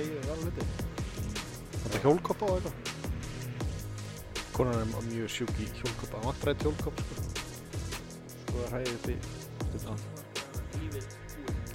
[0.00, 0.64] þegið þið alveg hluti.
[1.80, 2.76] Þetta hjólkoppa og eitthvað.
[4.56, 6.14] Konan er mjög sjúk í hjólkoppa.
[6.16, 7.14] Það vantar eitt hjólkopp, sko.
[8.40, 9.16] sko að hræði upp í
[9.76, 9.98] stundum.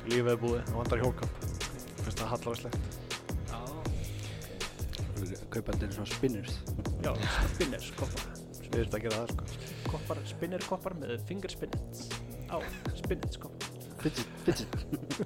[0.06, 1.34] Lífið er búið, það vantar hjólkopp.
[2.02, 2.84] Finnst það hallarvæslegt.
[5.56, 6.54] Kaupandi er svona spinners.
[7.06, 7.12] Já,
[7.54, 8.24] spinners koppar.
[8.66, 9.44] Við erum að gera það, sko.
[9.88, 12.10] koppar, spinner koppar með finger spinnets
[12.52, 12.58] á
[12.98, 13.70] spinnets koppar
[14.04, 14.76] Fidget, fidget.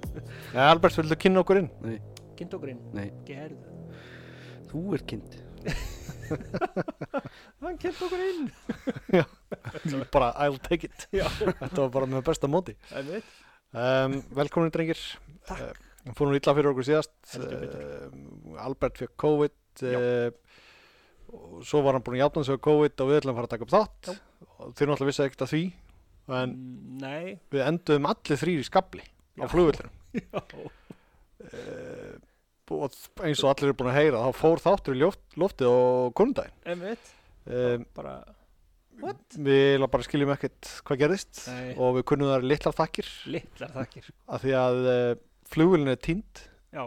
[0.56, 1.70] Ja, Albert, villu kynna okkur inn?
[1.84, 1.98] Nei,
[2.40, 3.76] kindogurinn, nei, gerðu
[4.70, 5.32] þú ert kind.
[7.64, 8.44] hann kindogurinn
[10.14, 11.00] bara, I'll take it.
[11.16, 11.26] Já.
[11.42, 12.74] Þetta var bara með besta móti.
[13.74, 15.00] Um, velkomin drengir.
[15.50, 15.78] Takk.
[16.06, 17.14] Uh, fórum illa fyrir okkur síðast.
[17.38, 18.08] Uh,
[18.64, 19.56] Albert fekk COVID.
[19.84, 20.00] Já.
[20.00, 20.30] Uh,
[21.66, 23.54] svo var hann búinn að játna sig á COVID og við ætlum að fara að
[23.56, 24.02] taka upp þátt.
[24.10, 24.14] Já.
[24.80, 25.64] Þeir náttúrulega vissi ekkert að því.
[26.30, 29.48] En Mm, nei við enduðum allir þrýr í skabli á Já.
[29.50, 29.90] flugvöldinu.
[30.14, 30.22] já,
[31.40, 32.14] Uh,
[32.76, 35.78] og eins og allir eru búin að heyra, þá fór þáttur í loft, loftið á
[36.18, 36.56] konundaginn.
[36.70, 37.12] einmitt.
[37.50, 38.14] Um, bara,
[39.02, 39.22] what?
[39.34, 41.74] við bara skiljum ekkert hvað gerðist Nei.
[41.82, 43.12] og við kunnum þar litlar þakkir.
[43.36, 44.10] Litlar þakkir.
[44.30, 45.12] Af því að uh,
[45.50, 46.44] flugvölin er týnd.
[46.76, 46.84] Já,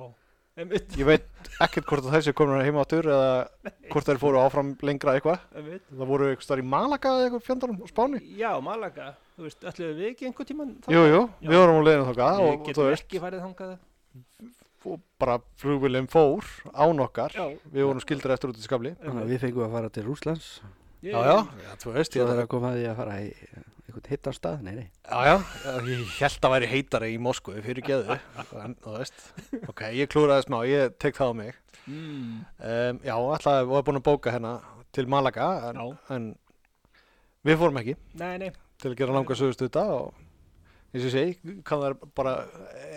[0.60, 5.16] einmitt, ég veit ekkert hvort þessi komin heima áttur eða hvort þær fóru áfram lengra
[5.18, 5.42] eitthvað.
[5.50, 8.22] Það voru eitthvað starf í Malaga eða eitthvað fjandarum á Spáni.
[8.38, 11.86] Já, Malaga, þú veist, ætlum við ekki einhvern tíman jú, jú, við vorum á
[12.38, 13.78] og, þú getum veist, ekki farið þangað.
[13.80, 14.61] og
[15.22, 17.34] bara flugvölin fór án okkar.
[17.36, 20.48] Já, við vorum skildir eftir út í að við fengum að fara til Rúslands.
[21.02, 23.30] já, já, þú veist Svo ég, þarf að koma að því að fara í
[23.86, 24.62] einhvern hittan stað.
[24.66, 24.88] Nei, nei.
[25.28, 25.34] já,
[25.66, 28.18] já, ég held að væri heitara í Moskvu fyrir geðu.
[29.72, 30.58] Ok, ég klúraði smá.
[30.68, 31.58] Ég tek það á mig.
[31.82, 34.56] Mm, um, já, alltaf var búin að bóka hérna
[34.94, 35.80] til Malaga en,
[36.14, 36.28] en
[37.46, 37.96] við fórum ekki.
[38.20, 38.52] Nei, nei.
[38.82, 40.12] Til að gera langa sögustuta og
[40.92, 42.34] eins og segi, kann það bara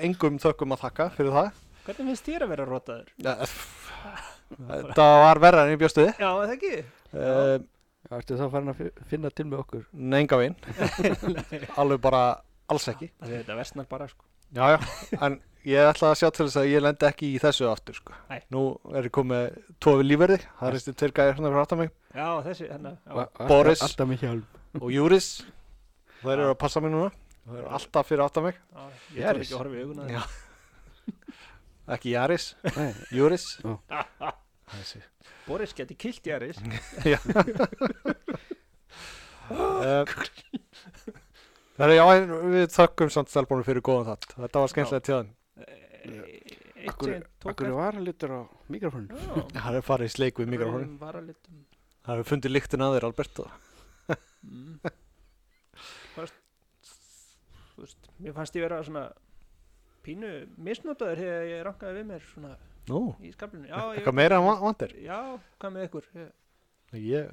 [0.04, 3.14] engum þökkum að þakka fyrir það hvernig finnst þér að vera rotaður?
[4.56, 6.74] þetta var verra en ég bjóst við já, er það ekki
[7.16, 7.66] um,
[8.06, 9.86] Já, ertu þá farin að fi- finna til með okkur?
[10.14, 10.56] nenga vinn
[11.82, 12.20] alveg bara
[12.70, 14.78] alls ekki Það er þetta versnar bara sko já, já,
[15.26, 18.14] en ég ætla að sjá til þess að ég lendi ekki í þessu aftur sko.
[18.30, 18.38] Nei.
[18.54, 18.62] nú
[18.94, 22.28] er ég komið tvo við lífverði það er þessi tveir gæðir hérna aftan mig Já,
[22.46, 23.26] þessi, hérna já.
[23.50, 23.82] Boris.
[24.80, 25.30] Og Júris
[26.22, 27.10] þeir eru að passa mig núna
[27.50, 28.24] þeir eru alltaf fyrir
[28.54, 28.86] Já,
[29.18, 29.48] Ég þarf Jaris.
[29.50, 30.24] ekki að horfa í auguna.
[31.94, 33.46] Ekki Jaris, Nei, Júris
[35.46, 36.58] Boris geti kilt Jaris.
[41.76, 44.32] Það er já, en við þökkum samt stelbúinu fyrir góðan þátt.
[44.40, 45.34] Þetta var skemmtilega tjáðan
[46.86, 49.20] Eitt akkur, sem tók akkur er varalitur á mikrofónu.
[49.66, 50.56] Það er farið í sleik við
[51.02, 51.62] Varalitum.
[52.06, 53.50] Það hefur fundið lyktin að þér Albert og...
[54.46, 54.76] mm.
[56.16, 56.36] Fast,
[57.76, 59.08] Þú veist, mér fannst ég vera svona
[60.06, 60.32] pínu
[60.70, 62.56] misnotaður þegar ég rankaði við mér svona
[62.86, 63.66] Nú, í skaflinu.
[63.66, 65.20] Já, ég, eitthvað meira en va- vantir Já,
[65.60, 66.10] hvað með ykkur?
[66.22, 66.34] Ég,
[67.02, 67.32] Ég,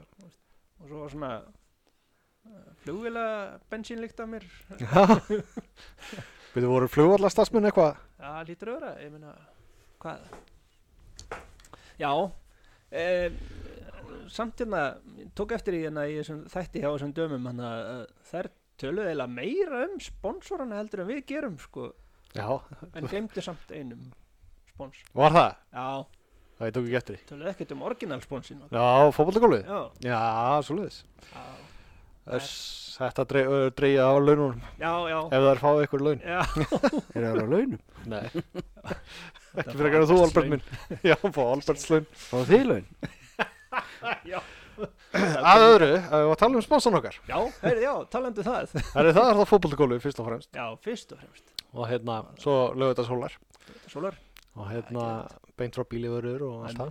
[0.81, 1.33] og svo var svona
[2.83, 3.25] flugvila
[3.71, 4.47] bensínlykt af mér.
[6.57, 8.01] Við voru flugvallastasmun eitthvað?
[8.21, 9.35] Já, lítur öðra, ég meina,
[10.03, 10.25] hvað?
[12.01, 12.11] Já,
[12.91, 13.05] e,
[14.33, 14.83] samt hérna,
[15.39, 16.05] tók eftir í hérna
[16.53, 18.03] þætti hjá þessum dömum hann að
[18.33, 18.51] þær
[18.83, 21.93] töluðu eiginlega meira um sponsorana heldur en við gerum, sko,
[22.37, 22.49] Já,
[22.97, 24.07] en glemdu samt einum
[24.73, 25.03] spons.
[25.15, 25.57] var það?
[25.77, 25.89] Já,
[26.63, 28.61] Það ég tók ekki eftir því töluðu ekkert um orginalsponsin.
[28.71, 28.85] Já,
[29.17, 29.67] fótbollagólfið?
[29.67, 30.21] Já, Já,
[30.69, 31.43] svoleiðis já,
[32.33, 36.21] Þess- Þetta drey- ö, dreigja á laununum já, já, ef það er fáið ykkur laun
[36.23, 36.41] já.
[37.17, 37.81] Er það á launum?
[38.07, 38.27] Nei
[39.63, 40.63] Ekki fyrir að þú Albert minn
[41.11, 42.87] Já, fá Alberts laun Fá þið laun?
[44.29, 44.39] Já,
[45.13, 48.71] Að öðru, að við að tala um sponsan okkar já, heyrðu, já, talandi um það.
[48.77, 51.53] Það er það er það fótbollagólfið fyrst og fremst Já, fyrst og fremst.
[51.73, 53.37] Og hérna, svo lögur þetta sólar
[53.89, 54.17] Sólar,
[54.57, 55.07] Og hérna,
[55.57, 56.91] beint frá bíliförur og allt það.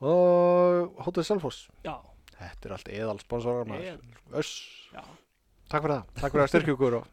[0.00, 1.62] Og Hótið Selfoss.
[1.84, 1.94] Já,
[2.40, 3.98] Þetta er allt eðal sponsorar maður
[4.40, 4.50] Öss,
[4.94, 5.02] já.
[5.68, 6.06] takk fyrir það.
[6.20, 7.08] Takk fyrir að styrkja okkur og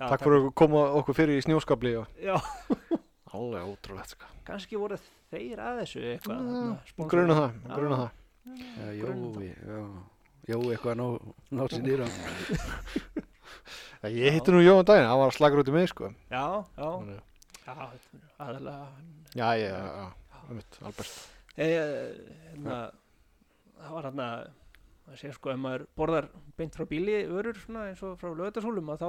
[0.00, 2.36] já takk fyrir að koma okkur fyrir í snjóskabli og Já,
[3.34, 4.28] Alveg ótrúlegt sko.
[4.46, 4.96] Kannski voru
[5.30, 7.10] þeir að þessu eitthvað þarna, sponsorar.
[7.14, 7.74] Gruna það, Já.
[7.76, 8.16] gruna það.
[8.50, 9.82] Já, Grunn Jói, já.
[10.50, 11.04] Jói eitthvað ná,
[11.54, 12.06] ná sér nýra.
[14.10, 16.10] Ég hitti nú Jóðan daginn, hann var að slagra út í mig sko.
[16.30, 16.44] Já,
[16.76, 16.88] já,
[17.66, 17.74] já,
[18.40, 18.86] aðalega
[19.36, 20.06] Já, já, já,
[20.82, 21.18] Albert.
[21.60, 21.76] Eh,
[22.50, 22.78] hérna,
[23.80, 24.28] það var hérna
[25.10, 26.28] að segja sko, ef maður borðar
[26.58, 29.08] beint frá bíli örur svona eins og frá lögðarsólum að þá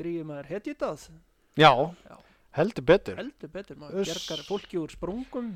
[0.00, 1.08] drýjum maður hetjitað
[1.58, 1.72] Já,
[2.08, 2.16] Já.
[2.56, 3.18] heldur betur.
[3.20, 4.12] Heldur betur, maður Uss.
[4.14, 5.50] bjargar fólki úr sprungum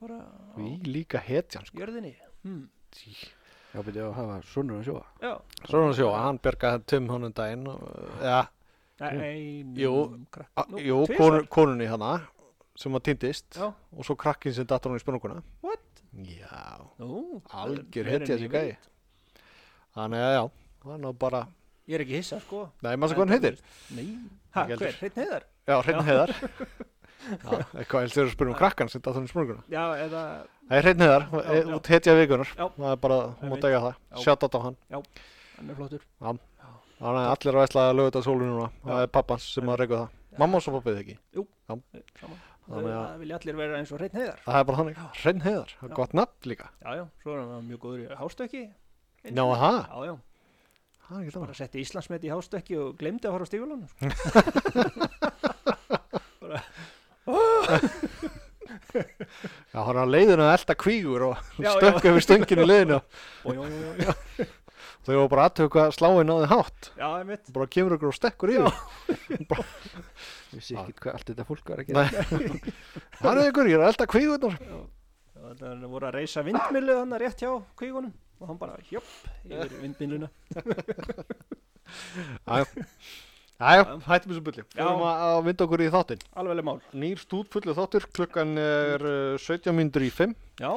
[0.00, 1.78] bara á Við líka hetjan sko.
[1.82, 2.14] jörðinni.
[2.46, 2.68] Hmm.
[3.72, 5.04] Já, byrja að hafa sonur að sjóa.
[5.22, 5.32] Já,
[5.70, 7.86] Svona sjó, hann bjargaði Tim honum daginn og,
[8.20, 8.42] ja,
[9.02, 9.92] Nei, Jú,
[10.30, 12.10] krakk, jú, konun, konunni hana
[12.78, 15.80] sem var týndist Já, og svo krakkin sem datt hann í spennunguna what?
[16.12, 18.68] Já, Nú, algjör hetja ég þessi gæi.
[18.76, 18.90] veit.
[19.96, 20.42] Þannig að já,
[20.86, 21.42] hann var bara
[21.90, 22.66] Ég er ekki hissa, sko.
[22.84, 23.56] Nei, maður svo hvað hann heitir?
[23.96, 24.04] Nei,
[24.54, 24.84] heldur.
[24.84, 25.46] hver, hreinn heiðar?
[25.66, 26.32] Já, Hreinn Heiðar.
[27.22, 30.22] Já, eitthvað heldur að spyrja um krakkan sem datt hann í spennunguna Já, eða,
[30.72, 31.68] Það er Hreinn Heiðar, Já, já.
[31.76, 32.64] út hetja vikunar Já.
[32.78, 33.16] Það er bara,
[33.60, 33.82] degja Já.
[33.82, 33.92] það
[34.24, 34.76] Sjátt á hann.
[34.88, 36.00] Hann er flottur.
[36.22, 36.40] Þannig
[37.02, 38.68] að allir að ætla að lögða þetta sólu núna.
[38.86, 39.02] Það Já.
[39.02, 40.08] er pappans sem að reyka það.
[40.40, 41.16] Mamma og svo pappið ekki?
[41.68, 41.84] Saman
[42.62, 44.38] Þannig að- Það vilja allir vera eins og hreinn heiðar.
[44.46, 44.96] Það er bara þannig.
[45.20, 45.96] Hreinn Heiðar, það er Já.
[45.98, 46.66] gott nafn líka.
[46.80, 48.62] Já, já, svo er hann mjög góður í hástökki.
[49.26, 50.14] Já, það, Já, já,
[51.02, 51.42] það er ekki það.
[51.42, 54.06] bara setti Íslandsmet í hástökki og glemdi að fara á stífulunum sko.
[58.94, 62.98] Já, hann á leiðinu að elda kvígur og stökka yfir stönginu í leiðinu.
[65.02, 66.90] Þau var bara aðtöku hvað sláin náði hátt.
[66.94, 67.48] Já, einmitt.
[67.54, 68.70] Bara kemur ykkur og stekkur yfir.
[70.52, 70.82] Vissi Já.
[70.84, 72.04] ekki hvað allt þetta fólk var að gera.
[72.04, 72.74] Nei,
[73.18, 74.54] það er ykkur, ég er að elda kvígurnar.
[75.42, 77.50] Það voru að reysa vindmilu þannig rétt hjá
[77.80, 78.12] kvígunum
[78.42, 79.10] og hann bara hjöpp
[79.46, 80.28] yfir vindmiluna
[83.62, 84.64] Æja, hættum þessu bulli.
[84.64, 84.80] Já.
[84.80, 86.24] Við erum að, vinda okkur í þáttinn.
[86.42, 86.76] Alveg mál.
[86.98, 90.72] Nýr stút fullu þáttur, klukkan er uh, 17 mínútur í 5 Já,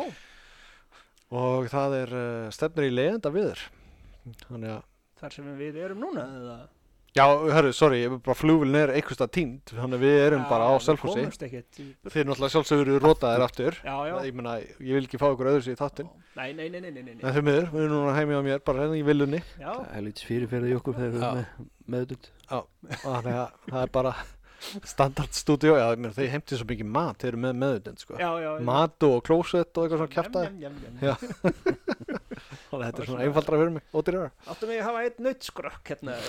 [1.34, 3.64] og það er uh, stefnir í leiðenda viður
[4.46, 4.84] Þannig að
[5.20, 6.58] þar sem við erum núna eða
[7.16, 10.42] Já, hörru, sorry, ég er bara flugvillin er einhvers stað tínd Þannig að við erum
[10.50, 12.12] bara á Já, við komumst ekkert burt.
[12.12, 15.50] Þeir náttúrulega sjálfsögur eru rótaðir aftur Já, já Ég meina, ég vil ekki fá ykkur
[15.54, 17.22] öðru sér í þáttinn Nei, nei, nei, nei, nei, nei.
[17.24, 19.96] En þau miður, við erum núna heimi á mér, bara hérna í villunni Já, Það
[19.96, 21.30] er lítið fyrirferði í okkur þegar við Já.
[21.30, 22.28] erum með, meðutund.
[23.06, 24.14] Þannig að það er bara
[24.88, 28.20] standard stúdíó Já, meina, þeir heimti svo mikið mat, þeir eru með meðutend sko.
[28.68, 30.76] Mat og klósett og eitthvað svona jam.
[32.70, 35.86] Þannig að þetta er svona einfaldra fyrir mig, ódýrara Áttu mig að hafa einn nautskrökk
[35.94, 36.14] hérna?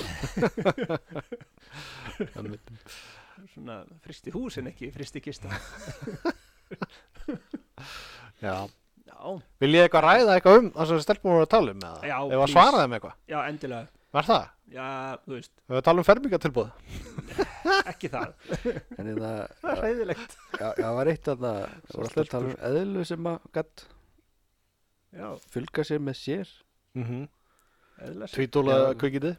[3.57, 5.49] Svona fristi hús en ekki fristi kista.
[8.45, 8.57] Já.
[9.63, 12.01] Vil ég eitthvað ræða eitthvað um það sem stelpum voru að tala um eða?
[12.05, 12.53] Já, Ef að please.
[12.55, 13.85] svara þeim eitthvað, já, endilega
[14.17, 14.45] var það?
[14.77, 14.87] Já,
[15.23, 16.71] þú veist, við tala um fermingatilbúð
[17.93, 18.33] ekki það.
[18.97, 20.37] En það, Það er hræðilegt.
[20.59, 21.61] já, já, var eitt að það,
[21.91, 23.85] Svo voru alltaf að tala um eðlu sem að gatt
[25.17, 26.55] Já, fylga sér með sér.
[26.97, 27.29] mm -hmm.
[28.91, 28.95] Já.
[29.01, 29.37] kvikitið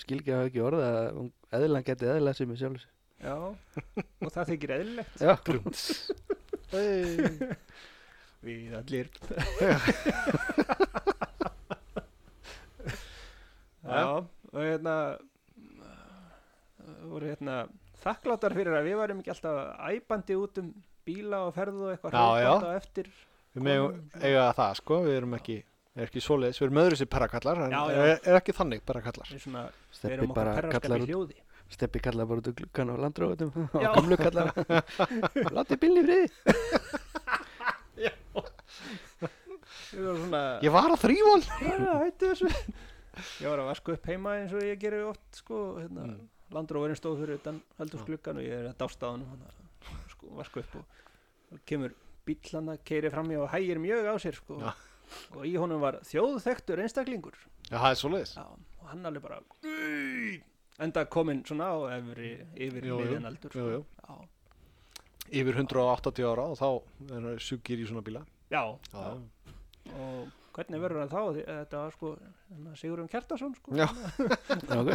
[0.00, 2.90] Skil ekki að hafa ekki orða að eðlan geti eðla sér með sjálf sér.
[3.20, 3.36] Já,
[4.24, 5.14] og það þykir eðlilegt.
[5.20, 5.32] Já,
[6.72, 7.16] hey.
[8.44, 9.10] Við allir
[13.90, 14.94] og hérna
[16.80, 17.56] það voru hérna
[18.00, 19.58] þakkláttar fyrir að við varum ekki alltaf
[19.90, 20.70] æpandi út um
[21.06, 23.10] bíla og ferðu og eitthvað hrópandi á eftir
[23.50, 25.56] Við megum eiga það sko, við erum ekki
[25.98, 28.02] er ekki svoleiðis, við erum öðru sér perrakallar en Já, já.
[28.04, 29.32] Er, er ekki þannig perrakallar.
[29.34, 29.64] Við svona,
[30.04, 31.38] við erum bara okkar perraskap kallar í hljóði.
[31.70, 34.54] Steppi kallar bara út úr glukkan á landróðum og gamlu kallar.
[35.58, 36.06] Láti bílni
[39.90, 42.50] svona Ég var að þrývól Já, hættu þessu
[43.40, 46.28] Ég var að vaska upp heima eins og ég gerir oft sko, hérna, Mm.
[46.50, 49.44] landróðurinn stóð fyrir utan heldursklukkan og ég er að dásta á hann
[50.10, 50.84] sko, vaska upp og,
[51.52, 51.94] og kemur
[52.26, 54.72] bíll hann að keiri fram og hægir mjög á sér sko, Já.
[55.36, 57.38] og í honum var þjóðþektur einstaklingur.
[57.70, 58.34] Já, það er svoleiðis.
[58.36, 58.44] Já,
[58.82, 59.40] og hann alveg bara
[60.80, 62.20] enda kominn svona á yfir,
[62.56, 63.80] yfir miðjan aldur jú, jú.
[64.06, 64.20] Já,
[65.30, 66.68] Yfir 180 ára og þá
[67.14, 68.24] er það sjúkir í svona bíla.
[68.50, 69.12] Já, Já,
[69.94, 71.20] og hvernig verður hann þá?
[71.34, 72.08] Því- þetta var sko
[72.80, 73.68] Sigurðum Kjartason sko,
[74.70, 74.86] það.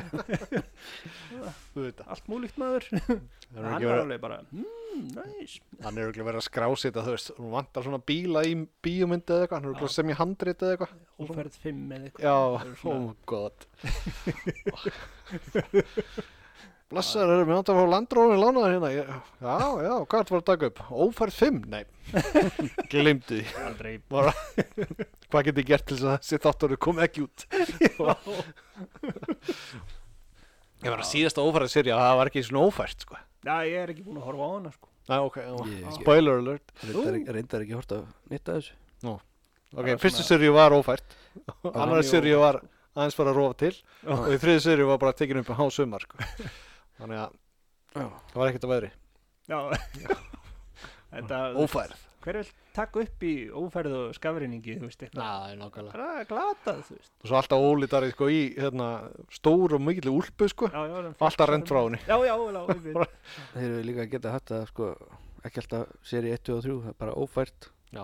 [2.05, 2.83] Allt múlíkt maður.
[2.95, 5.59] Það er hann var alveg bara mm, nice.
[5.83, 8.53] Hann er ekki verið að skrásita, þú veist Hún vantar svona bíla í
[8.85, 10.91] bíómyndi eða eitthvað Hann er ekki sem í handrit eða eitthvað.
[11.25, 12.23] Óferð 5 eða eitthvað.
[12.25, 12.35] Já,
[12.81, 13.57] Það oh god.
[16.85, 18.89] Blessaður, erum við átt að fá landrófin lánaður hérna?
[18.93, 20.81] Já, já, hvað er það að taka upp?
[21.05, 21.55] Ófærð 5?
[21.71, 21.83] Nei.
[22.91, 23.45] Glimtu því.
[23.65, 23.93] Aldrei.
[24.13, 24.33] Bara,
[25.35, 27.43] Hvað get ég gert til þess að þessi þáttur komi ekki út?
[30.85, 33.17] Ég var að síðasta ófærð serja Það var ekki svona ófært sko.
[33.45, 34.87] Já ég er ekki búin að horfa á hana sko.
[35.05, 35.51] Næ, ok, já.
[35.69, 36.71] Ég- spoiler alert.
[36.81, 38.73] Reyndar, ekki- reyndar ekki að nýtta þessu.
[39.05, 39.21] Ok,
[39.75, 41.15] Bara fyrstu svona- serju var ófært.
[41.73, 42.61] Annar serju var
[42.95, 43.75] aðeins bara að rofa til.
[44.07, 46.17] Og í þriði serju var bara tekin upp á hásumar sko.
[46.99, 47.31] Þannig að
[47.95, 48.91] Já, það var ekkert að veðri.
[49.51, 49.59] Já.
[51.15, 55.91] Þetta Ófærð hver vil taka upp í óferð og skafrinningi þú veist eitthvað?
[55.93, 57.13] Það er glatað þú veist.
[57.21, 58.89] Og svo alltaf ólítari sko í hérna,
[59.33, 60.71] stór og mikill úlpu sko.
[60.73, 62.01] Já, já, Alltaf rent frá henni.
[62.09, 62.35] Já, já,
[63.55, 64.91] þeir eru líka að geta hatt að sko
[65.45, 68.03] ekki alltaf seri 1, 2 og 3 það er bara ófært Já.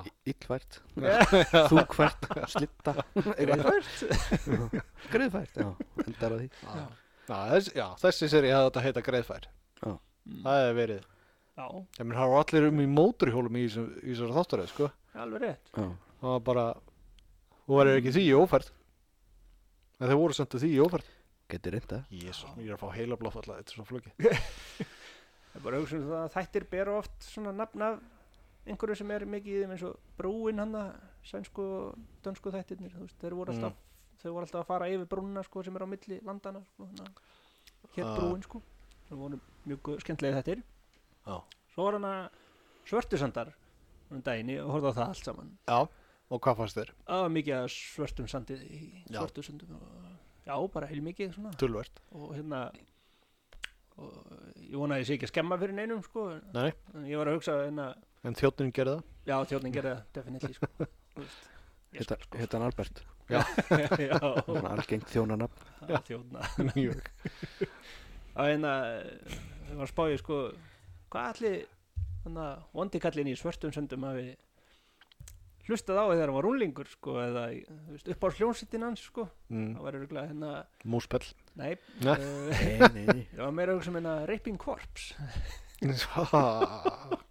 [1.71, 2.93] þungfært, slitta.
[3.17, 4.03] Greiðfært
[5.11, 5.71] Greiðfært, já,
[6.05, 6.47] endar á því.
[6.61, 6.83] Já.
[7.31, 9.49] Já, þess, já, þessi seri hefði þetta heita greiðfær.
[9.81, 9.97] Mm.
[10.45, 11.09] Það hefði verið.
[11.97, 14.89] Það var allir um í móturhjólum í þessari þáttaröð, sko.
[15.21, 15.87] alveg rétt Já,
[16.21, 16.65] Það var bara,
[17.65, 18.71] þú verður ekki því í ófært.
[20.01, 21.09] En þeir voru sendu því í ófært.
[21.51, 24.13] geti reynda Jésus, ég er að fá heila blóðfalla, þetta er svo flókið.
[25.51, 27.97] Það er bara að hugsa um það að þættir bera oft svona nafn af
[28.71, 30.77] einhverju sem er mikið í þeim eins og brúin hann
[31.27, 33.75] sænsku og dönsku þættirnir þú veist, þeir voru alltaf,
[34.21, 37.09] þau voru alltaf að fara yfir brúnina sko, sem er á milli landana sko, hana,
[37.97, 38.15] hér Ah.
[38.15, 38.61] brúin sko
[39.09, 40.63] það voru mjög skemmtilegir þættir
[41.27, 41.35] Já.
[41.73, 42.13] svo var hana
[42.89, 43.51] svörtusandar
[44.11, 45.79] um daginn og horfði á það allt saman Já,
[46.31, 46.93] og hvað fannst þér?
[47.07, 49.19] það var mikið af svörtum sandið í Já.
[49.21, 50.07] svörtusandum og,
[50.47, 52.01] já, bara heil mikið svona Tölvert.
[52.11, 52.63] og hérna
[54.01, 54.15] og
[54.57, 57.29] ég vona að ég sé ekki að skemma fyrir neinum sko Nei, en ég var
[57.31, 57.91] að hugsa hérna
[58.23, 59.07] en þjótturinn gerði það.
[59.25, 60.67] Já, þjóðnin gerði það, definitely sko.
[61.15, 61.47] Þú veist,
[61.91, 63.01] ég Hétta sko, hétta hann Albert,
[63.31, 63.39] Já,
[64.47, 65.97] svona algengt þjónanafn já.
[66.07, 67.01] þjóðna Mjög.
[68.31, 68.73] Það er hérna,
[69.67, 70.37] það var spáið sko
[71.11, 71.59] Hvað allir
[72.21, 74.27] Þannig að vondi kallinn í svörtum söndum hafi
[75.65, 79.23] hlustað á þegar hann var rúnlingur sko, eða þú veist, upp á hljónsittin hans sko.
[79.53, 79.71] Mm.
[79.77, 80.51] það var örgulega hérna
[80.89, 81.27] Múspell.
[81.57, 82.13] nei, Nei.
[82.13, 82.19] uh,
[82.51, 85.07] Nei, nei, nei það var meira hugsa um hérna Raping Corps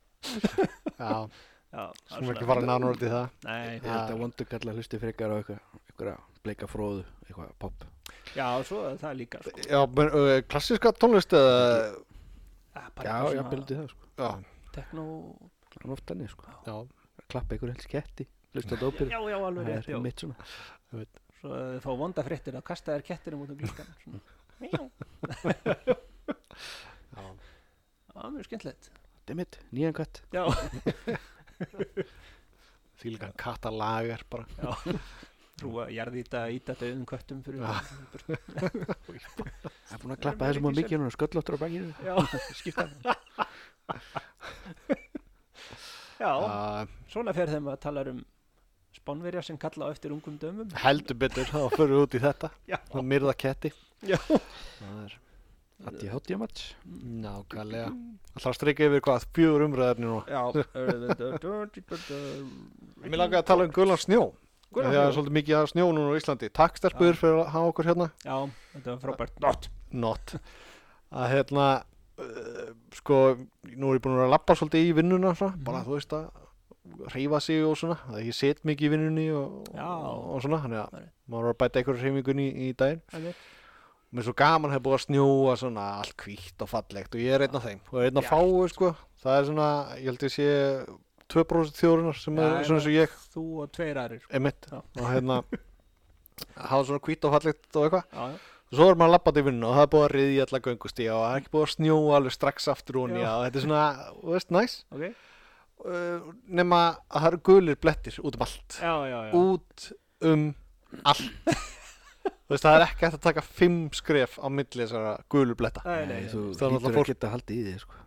[1.01, 1.29] Já,
[1.71, 3.31] já, sem ekki fara nánar út í það.
[3.47, 7.87] nei, Ég held að vondu kalla hlusti frekar á eitthvað bleika fróðu, eitthvað pop
[8.35, 9.59] já, svo er það líka sko.
[9.69, 11.55] Já, men, uh, klassíska tónlist eða...
[11.61, 11.91] ja,
[12.75, 14.05] Já, já, bildi það sko.
[14.21, 14.31] Já,
[14.77, 15.03] tekno
[15.71, 16.45] Það er oft þannig sko.
[16.67, 16.77] Já.
[17.31, 18.25] Klappa einhver helst ketti,
[18.55, 19.07] hlusta á dópir.
[19.13, 19.99] Já, já, alveg Það rétt, er já.
[20.03, 20.37] mitt svona.
[21.41, 23.89] Svo að þið fá vonda fréttir að kasta þér kettinum út um glíkan
[24.61, 24.83] Já, já.
[28.11, 28.85] það var mjög skemmtilegt.
[29.21, 30.43] Þetta er mitt, nýjan kött Já,
[33.01, 34.45] Því líka katalager bara.
[35.61, 37.71] Trúa jarðýta, íta döðum köttum fyrir Já.
[38.51, 42.15] Það er búin að klappa þessum á mikið og sköllóttur á bakinu Já,
[42.59, 42.89] Skipta
[46.21, 48.21] já, Uh, svona fer þeim að tala um
[48.93, 52.51] spánverja sem kalla á eftir ungum dömum heldur betur, þá fyrir við út í þetta.
[52.93, 53.71] Það myrða ketti.
[54.05, 54.19] Já.
[54.29, 55.17] Það er
[55.89, 56.65] Addi hátti að mats
[57.25, 57.89] nákvæmlega.
[58.37, 60.19] Það strikka yfir hvað, fjögur umræðarnir nú.
[60.29, 60.43] já
[63.07, 64.27] Mér langar að tala um Gulan Snjó.
[64.71, 66.49] Að það er svolítið mikið að snjó núna á Íslandi.
[66.55, 68.07] Takk stelpur fyrir að hafa okkur hérna.
[68.23, 68.37] Já,
[68.77, 70.35] þetta var frábært Not Not.
[71.11, 71.65] Að hérna,
[72.23, 73.17] uh, sko,
[73.75, 75.65] nú er ég búin að vera að lappa svolítið í vinnuna, svona, Mhm.
[75.65, 76.31] bara þú veist að
[77.15, 77.97] reyfa sig og svona.
[78.07, 79.87] Það ég set mikið í vinnunni og, Já.
[79.91, 80.63] og svona.
[80.63, 83.03] Þannig Það að er- maður var að bæta einhverju reyfingunni í, í daginn.
[83.13, 83.35] einmitt.
[84.13, 87.31] Mér er svo gaman hefur búið að snjóa svona allt hvítt og fallegt og ég
[87.35, 90.19] er einn af þeim og er einn af fáu sko það er svona, ég held
[90.19, 90.49] ég sé
[91.33, 93.19] 2% þjórunar sem Já, er svona eins og ég.
[93.35, 94.23] Þú og tveir aðrir.
[94.25, 94.83] Sko.
[95.01, 95.41] og hérna
[96.71, 98.39] hafa svona hvítt og fallegt og eitthvað.
[98.71, 100.61] Og svo er maður að lappa til vinnuna og það er búið að riðja alla
[100.67, 103.25] göngustíga og það er ekki búið að snjóa alveg strax aftur og Já.
[103.33, 103.83] og þetta er svona,
[104.21, 105.05] þú veist, næs ok.
[105.81, 108.77] Uh, nema að það eru gulir blettir út um allt.
[108.79, 109.33] Já, já, já.
[109.41, 109.87] Út
[110.31, 110.47] um
[111.09, 111.31] allt.
[112.51, 115.85] Þú veist, það er ekki hægt að taka fimm skref á milli þessara gulur bletta.
[115.87, 118.00] Nei, nei, þú fólk- að geta haldið í þig sko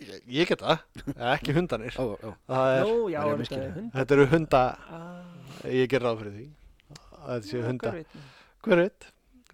[0.00, 0.82] Ég, ég get það,
[1.34, 3.64] ekki hundanir Ó, ó, það er, Nú, já, er þetta misskilja.
[3.68, 6.46] er hund Þetta eru hunda, Ah, ég ger ráð fyrir því
[7.20, 7.92] að þetta séu hunda,
[8.64, 9.08] hver veit.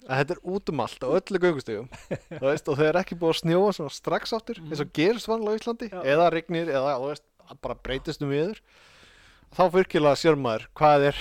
[0.07, 1.89] þetta er út um allt á öllu göngustegum
[2.71, 5.89] og þeir eru ekki búið að snjóa strax áttur, eins og gerist vanlega á Íslandi
[5.91, 5.99] Já.
[6.15, 7.27] eða rignir, eða veist
[7.63, 8.63] bara breytist um viður
[9.57, 11.21] þá virkilega sér maður hvað er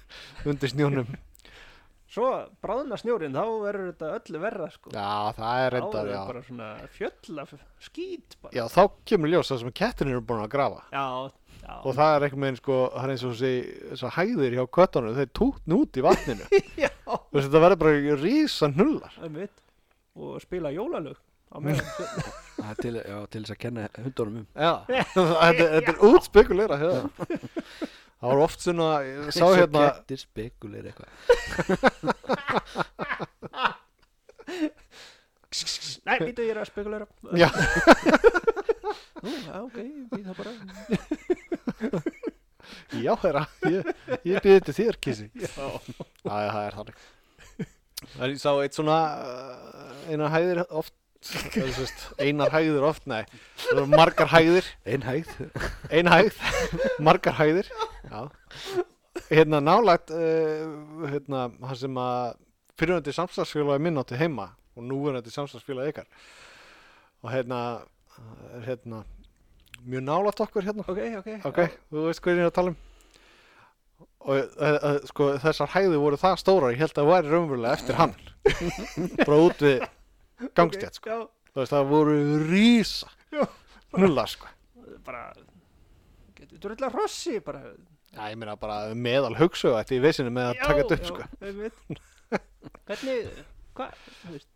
[0.52, 1.08] undir snjónum
[2.16, 2.28] Svo
[2.64, 4.92] bráðna snjórin, þá verður þetta öllu verra sko.
[4.94, 7.50] já, það er Þá reyndar, er já bara svona fjöll af
[7.90, 8.52] skít bara.
[8.56, 8.80] já, þá
[9.10, 11.04] kemur ljós það sem kettin eru búin að grafa Já,
[11.60, 11.74] já.
[11.82, 15.30] og það er einhvern veginn sko, það er eins og þessi hæðir hjá köttunum, þeir
[15.36, 16.48] tútn út í vatninu
[17.36, 19.62] þetta verður bara rísa hnullar einmitt.
[20.16, 21.20] Og spila jólalög
[21.52, 21.84] á meðan.
[22.56, 27.28] það til, já, til þess að kenna hundunum um Já, þetta, þetta er útspekulera hérna.
[28.16, 31.10] Það var oft svona, ég sá hérna kettir spekulir eitthvað
[36.06, 37.06] Nei, býtu ég er að spekulera.
[37.34, 37.48] Já.
[39.24, 39.78] Nú, já, ok,
[40.12, 40.52] býð það bara.
[42.96, 43.82] Já, herra, ég,
[44.26, 45.48] ég byrði til þér, Kissi Já.
[45.54, 45.66] Já,
[46.26, 46.96] það er þannig
[48.06, 50.94] Það er, ég sá eitt svona uh, einar hæðir oft
[51.54, 53.24] veist, einar hæðir oft, nei
[53.62, 55.30] það eru margar hæðir, Ein hægð
[55.90, 56.34] ein hæð
[57.02, 57.66] margar hæðir.
[59.30, 62.36] Hérna nálægt uh, hérna, hann sem að
[62.76, 66.08] fyrirvændi samstagsfélagi minn átti heima og nú er þetta samstagsfélagi ykkar.
[67.24, 67.60] Og hérna,
[68.58, 69.04] er hérna
[69.86, 70.84] mjög nálægt okkur hérna.
[70.86, 71.30] Ok, ok.
[71.48, 72.78] Ok, þú veist hvað ég er að tala um.
[74.26, 77.98] Og uh, uh, sko þessar hægði voru það stórar ég held að væri raunverulega eftir
[78.00, 78.14] hann.
[79.26, 79.84] Bara út við
[80.56, 81.10] gangstjætt sko.
[81.10, 81.18] já,
[81.54, 82.16] þú veist það voru
[82.50, 83.44] rísa Já.
[83.96, 84.50] nulla sko.
[85.06, 85.30] Bara
[86.36, 87.62] getur drölla rossi bara
[88.16, 91.98] Já, ég meina bara meðal hugsuga þetta í veisinu með að taka þetta upp sko.
[92.88, 93.30] hvernig,
[93.76, 94.52] hvað, þú veist.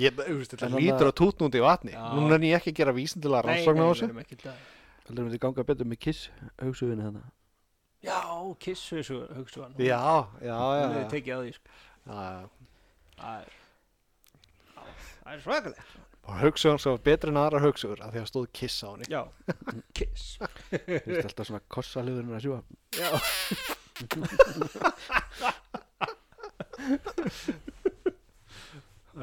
[0.00, 1.96] Ég, þú veist, þetta lítur að tútn út í vatni.
[1.96, 2.04] Já.
[2.16, 4.04] núna er ég ekki að gera vísindilega rannsókn á þessu.
[4.04, 4.68] við erum ekki það
[5.02, 6.28] Heldur við ganga betur með kiss
[6.62, 7.30] hugsuðinu þannig
[8.02, 8.18] já,
[8.62, 9.98] kissu þessu hugsu hann já,
[10.42, 11.74] já, já, hún hefði já, tekið að því sko.
[12.06, 12.48] já, já.
[13.18, 13.52] það er
[14.72, 14.86] já,
[15.22, 18.46] það er svakalegt og hugsugan sem var betri en aðra hugsugur að því að stóð
[18.58, 19.06] kiss á henni.
[19.10, 19.22] Já,
[19.98, 20.24] kiss.
[20.70, 22.60] Þú veist alltaf svona kossaliðurinn að sjúa
[22.98, 23.10] já,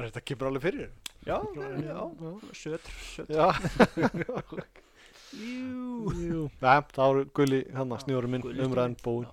[0.00, 0.90] þetta kemur alveg fyrir.
[1.26, 1.36] Já,
[1.84, 1.98] já.
[2.56, 3.46] Sötr, sötr já,
[4.24, 4.34] jú.
[5.30, 6.44] Jú.
[6.62, 9.28] Nei, þá eru gulli hann að snjóru minn umræðin búin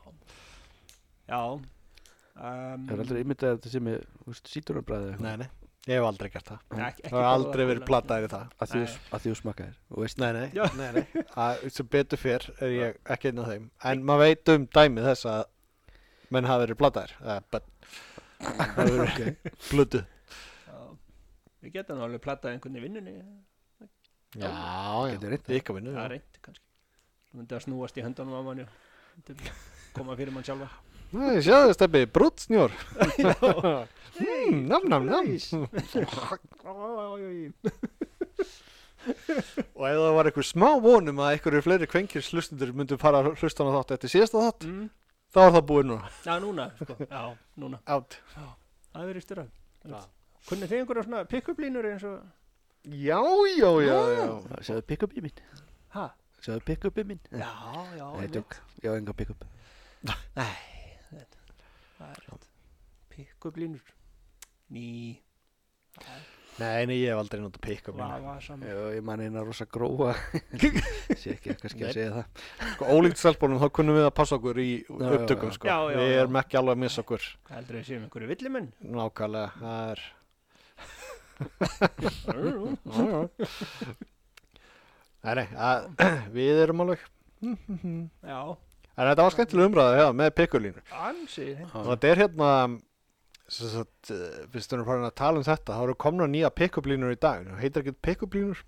[1.27, 1.39] já.
[2.37, 5.47] Um, Það er aldrei ímyndað að þetta sé með þú veist, sítrunarbræði nei, nei,
[5.87, 6.59] ég hef aldrei gert það.
[6.67, 7.87] Ekki, ekki það hefur aldrei verið gullan.
[7.89, 8.47] plataðir í það.
[8.61, 8.87] Að því Nei.
[8.93, 10.17] þú- að því þú smakkaðir og veist.
[10.23, 11.23] Nei, nei, nei, nei.
[11.45, 13.69] Að, sem betur fyrr er ég ekki einn af þeim.
[13.91, 15.43] En maður veit um dæmið þess að
[16.35, 16.79] menn hafa verið
[17.51, 17.69] bönn
[18.37, 19.37] það hefur verið
[19.71, 20.01] blödu.
[20.67, 20.79] Já.
[21.63, 23.13] við getum alveg plattað einhvern í vinnunni
[24.37, 24.49] já,
[25.07, 25.55] Getur já, reynt það.
[25.57, 26.65] ykkar vinnu það er reynd kannski.
[27.31, 28.73] Það myndi að snúast í höndunum á manni og
[29.97, 32.71] koma fyrir mann sjálfa Nei, sjáðu steppi, brútsnjór
[33.17, 33.33] já,
[34.51, 35.55] nam, nam, nam Nice.
[39.77, 43.37] og ef það var einhver smá vonum að einhverju fleiri kvenkir hlustundur myndu fara að
[43.39, 44.85] hlusta á þátt eftir síðasta þátt mm.
[45.31, 46.97] þá er það búið núna já, núna sko.
[46.99, 47.23] já,
[47.63, 48.19] núna Out.
[48.35, 49.47] það er verið styrra
[49.87, 49.99] Já.
[50.49, 52.17] kunnið þið einhverja svona pick-up línur eins og
[52.87, 53.21] já,
[53.55, 54.27] já, já, já.
[54.67, 55.43] Sjáðu pick-upið minn
[55.95, 56.09] ha?
[56.43, 57.53] Sjáðu pick-upið minn já,
[57.95, 60.75] já, Nei, tjók, ég á enga pick-up rétt
[63.13, 63.83] pick-up línur
[64.73, 64.85] ný.
[66.57, 67.95] Nei, nei, ég hef aldrei notað pick-up
[68.41, 70.13] saman Já, ég man eina rosa gróa.
[71.21, 71.89] Sé ekki kannski Nei.
[71.89, 72.25] að segja það.
[72.73, 75.65] Sko, ólíkt stelpunum, þá kunnum við að passa okkur í upptökum, sko.
[75.69, 76.17] Já, já, við já.
[76.23, 77.23] erum ekki alveg að missa okkur.
[77.53, 78.69] heldur þið séum einhverju villimenn?
[78.97, 79.99] Nákvæmlega, það er...
[85.27, 85.89] Nei, nei, að,
[86.37, 87.01] við erum alveg...
[87.41, 88.37] já,
[88.97, 90.85] En þetta var skemmtileg umræða, já, með pick-up-línur.
[91.05, 92.51] ansi Og þetta er hérna,
[93.47, 97.19] sem sagt, eh, við farin að tala um þetta, þá eru komna nýja pick-up-línur í
[97.19, 97.45] dag.
[97.45, 98.63] Það heitir ekki pick-up-línur,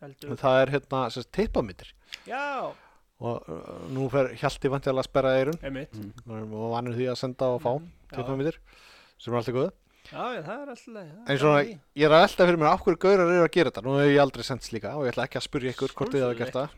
[0.00, 1.92] heldur það er hérna, sem sagt, tippamyndir.
[2.26, 2.72] já,
[3.22, 5.92] Og uh, nú fer Hjalti vantilega að sperra eirun einmitt
[6.26, 8.16] og vanur því að senda og fá já.
[8.16, 8.58] tippamyndir,
[9.22, 9.70] sem er alltaf góða.
[10.08, 12.82] já, já, það er alltaf leið En svona, ég er að velta fyrir mér af
[12.82, 13.84] hverju gaurar eru að gera þetta.
[13.86, 16.24] Nú hef ég aldrei sendt slíka og ég ætla ekki að spyrja ykkur hvort þið
[16.26, 16.74] hafa gert það.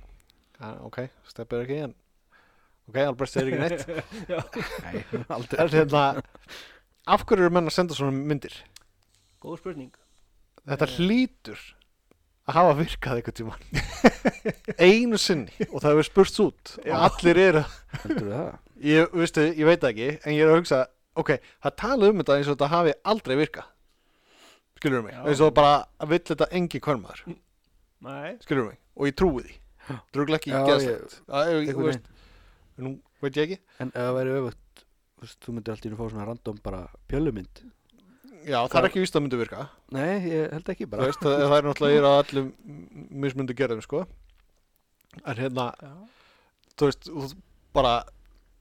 [0.61, 1.01] Ja, ok,
[1.33, 1.95] steppið ekki, en...
[2.89, 3.87] Ok, Albrecht segir ekki neitt.
[4.85, 6.03] Nei, aldrei hérna,
[7.09, 8.57] af hverju eru menn að senda svona myndir?
[9.45, 9.93] góð spurning
[10.65, 10.93] Þetta Eh.
[10.99, 11.61] hlýtur
[12.49, 13.65] að hafa virkað einhvern tímann.
[14.89, 16.93] Einu sinni og það hefur spurst út Já.
[16.95, 17.63] og allir eru...
[18.05, 18.47] Heldur það?
[18.85, 20.81] Ég, veistu, ég veit það ekki, en ég er að hugsa,
[21.21, 23.69] ok, það tala um þetta eins og þetta hafi aldrei virkað.
[24.81, 25.15] Skilur mig?
[25.17, 25.21] Já.
[25.31, 27.23] Eins og bara að vill þetta engi kvörmaður.
[28.05, 29.55] nei, skilur mig, og ég trúi því
[30.17, 32.07] drugla ekki Já, geðslegt ég, ég, einhvern veist,
[32.81, 33.59] nú veit ég ekki.
[33.83, 37.63] En ef það væri öfugt þú veist, Þú myndir alltaf fá svona random bara pjölumynd.
[38.45, 39.69] Já, það er ekki víst að myndi virka.
[39.95, 42.51] Nei, ég held ekki Þú bara veist, það, það er náttúrulega ég að öllum
[43.25, 44.03] mismundu gerðum sko.
[45.23, 45.95] En hérna, já,
[46.75, 47.31] þú veist þú,
[47.77, 47.95] bara,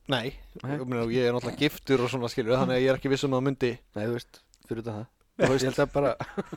[0.07, 0.77] nei, Nei.
[0.77, 3.27] Ég, meina, ég er náttúrulega giftur og svona skilur þannig að ég er ekki viss
[3.27, 3.73] um að myndi.
[3.97, 5.09] Nei, þú veist, fyrir þetta það.
[5.33, 6.11] Þú veist, ég held að bara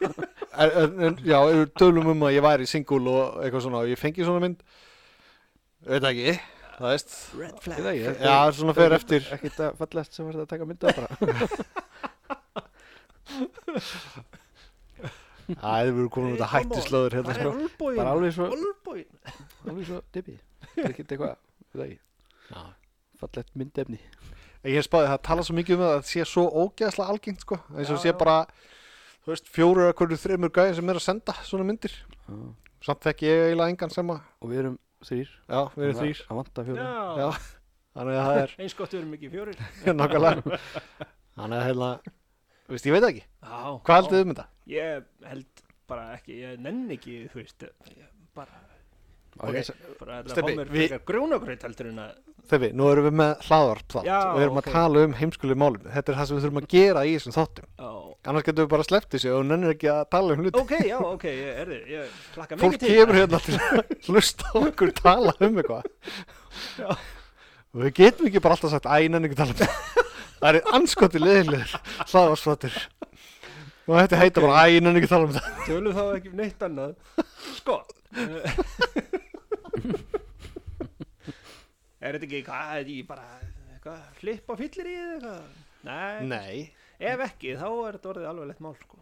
[0.63, 3.81] en, en, en, já, ef við tölum um að ég væri single og eitthvað svona
[3.81, 4.61] og ég fengi svona mynd
[5.87, 6.35] veit það ekki,
[6.77, 7.13] það veist.
[7.41, 7.79] Red flag.
[7.83, 9.23] veit ekki, þetta já, svona fer eftir.
[9.37, 11.09] Ekkert að fallast sem var þetta að taka mynda bara.
[15.47, 16.71] Það hefur komin Hey, þetta come on.
[16.73, 17.51] hættislöður hérna það sko.
[17.51, 19.11] er olbóin Bara alveg svo olbóin
[19.71, 20.35] Alveg svo dibi
[20.73, 22.65] Það er ekkert eitthvað, veit það ekki
[23.17, 23.99] Fallegt myndefni.
[24.67, 27.45] Ég hef spáðið það tala svo mikið um það að það sé svo ógeðslega algengt
[27.47, 27.57] sko.
[27.73, 28.17] Eins og Já, sé já.
[28.21, 28.35] bara
[29.25, 31.95] þú veist, fjóru eða hverju þreymur gæði sem er að senda svona myndir.
[32.27, 32.35] Já.
[32.91, 36.21] samt þekki ég eiginlega engan sem að Og við erum þrýr já, við erum þrýr
[36.27, 37.29] Að vanta fjóra já, Já,
[37.97, 39.61] þannig að það er eins gott við erum ekki fjórir.
[40.01, 40.61] Nákvæmlega.
[41.37, 41.91] Þannig að hérna,
[42.67, 43.25] þú veist, ég veit það ekki.
[43.27, 44.47] Já, hvað haldið þið um þetta?
[44.67, 47.67] ég held bara ekki, ég nenn ekki þú veist,
[48.35, 48.63] bara
[49.37, 51.03] Ég að
[51.37, 52.15] að en að
[52.47, 54.67] Þefi, nú erum við með hlaðvarp þátt og við erum ok.
[54.69, 57.35] að tala um heimskuleg málum þetta er það sem við þurfum að gera í þessum
[57.35, 57.67] þáttum.
[57.81, 57.89] Já,
[58.31, 60.61] annars getum við bara sleppt þessu og nennir ekki að tala um hluti.
[60.61, 62.93] Ok, já, ok, ég, er, ég hlakka fólk mikið til.
[63.01, 65.91] kemur hérna til að hlusta okkur tala um eitthvað.
[66.87, 70.49] Og við getum ekki bara alltaf sagt æ, nenni ekki að tala um það það
[70.53, 71.77] er anskoti leðilegur
[72.13, 72.79] hlaðvarsflottur
[73.87, 76.67] og þetta heitir bara æ, nenni ekki að tala um það Tölum þá ekki neitt
[76.71, 76.95] annað.
[77.59, 77.83] Sko
[82.07, 83.27] Er þetta ekki hvað, ekki bara
[83.75, 85.65] eitthvað, flipp á fyllir í eða eitthvað?
[85.87, 86.57] Nei, nei,
[87.13, 88.99] ef ekki þá er þetta orðið alveg lett mál sko.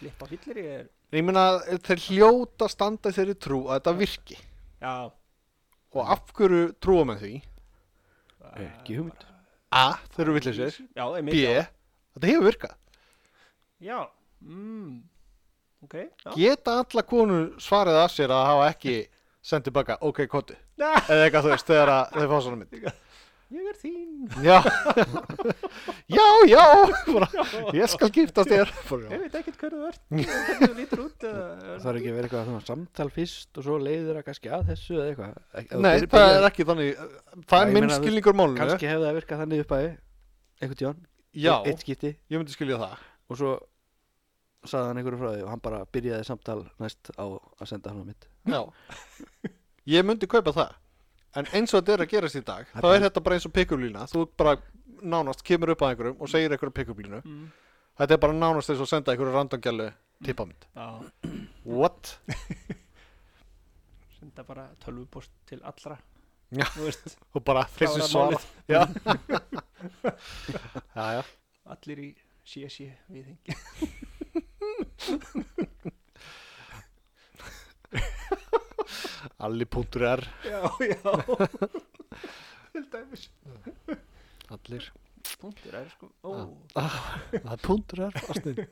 [0.00, 1.42] Flipp á fyllir í er ég meina
[1.82, 4.36] þeir hljóta að standa í þeirri trú að þetta virki
[4.80, 4.92] Já
[5.90, 7.30] og af hverju trúa með því
[8.62, 9.24] Ekki hugmynd.
[9.74, 9.82] a,
[10.14, 11.64] þeir eru villisir Já, einmitt b, já.
[12.14, 12.76] þetta hefur virkað
[13.82, 13.98] Já,
[14.46, 14.94] mm.
[15.88, 16.30] ok já.
[16.36, 18.96] geta alla konu svarið af sér að hafa ekki
[19.50, 22.92] sendið baka, ok, koti eða eitthvað þú veist, þegar að þeir fá svona mynd.
[23.50, 24.10] Ég er þín.
[24.46, 24.60] Já.
[26.06, 26.62] Já, já,
[27.08, 27.26] bara,
[27.74, 28.70] ég skal giftast þér.
[29.10, 32.28] Ég veit ekkert hvernig þú ert Hvernig þú lítur út Það þarf ekki að vera
[32.28, 35.82] eitthvað svona samtal fyrst og svo leiðir það kannski að þessu eða eitthvað.
[35.82, 39.42] Nei, það er ekki þannig það Já, er minn skilningur málinu Kannski hefði það virkað
[39.44, 39.86] þannig upp að
[40.60, 42.14] einhvern já, Eitt skipti.
[42.30, 43.06] Ég myndi skilja það.
[43.30, 43.54] Og svo
[44.68, 48.04] sagði hann einhverju frá því og hann bara byrjaði samtal næst á að senda hann
[48.06, 48.30] á mitt.
[48.46, 48.62] já
[49.90, 50.76] ég myndi kaupa það
[51.40, 53.54] en eins og þetta er að gerast í dag þá er þetta bara eins og
[53.56, 54.56] pikkublína þú bara
[55.00, 57.48] nánast kemur upp að einhverjum og segir einhverjum pikkublínu mm.
[58.00, 59.88] þetta er bara nánast eins og senda einhverju randangjallu
[60.26, 60.88] tippamynd Já,
[61.64, 62.14] what?
[64.18, 65.98] senda bara tölvupost til allra
[66.50, 66.66] Já.
[67.34, 68.46] Og bara svara málið.
[68.66, 68.80] já.
[70.96, 71.22] já, já
[71.70, 72.10] allir í
[72.42, 73.54] CSC viðhengi
[79.46, 81.10] alli.r Já, já.
[84.50, 84.92] Allir.
[85.40, 86.08] Punktur er sko.
[86.26, 86.28] Ó,
[86.74, 88.14] það er punktur er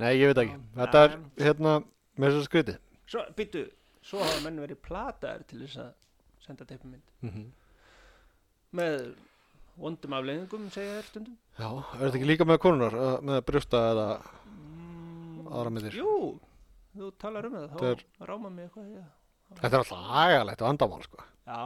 [0.00, 0.56] nei, ég veit ekki.
[0.76, 1.72] Þetta er, hérna,
[2.16, 2.74] með þess að skriti
[3.06, 3.60] Svo, býttu,
[4.06, 5.90] svo hafa menn verið plataðir til þess að
[6.46, 7.46] senda teipumynd mm -hmm.
[8.78, 8.94] með
[9.76, 11.36] vondum afleiðingum segja þér stundum.
[11.58, 14.08] Já, er þetta ekki líka með konunar uh, með brjósta eða
[14.46, 15.94] mm, Aðrar myndir.
[16.00, 16.12] Jú,
[16.96, 17.80] þú talar um það þá
[18.30, 19.04] ráma mig eitthvað já.
[19.54, 21.18] Þetta er alltaf agalegt og andamál sko.
[21.46, 21.60] já,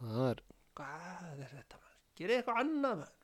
[0.00, 0.38] það er,
[0.78, 1.98] hvað er þetta maður?
[2.20, 3.14] Gerið eitthvað annað maður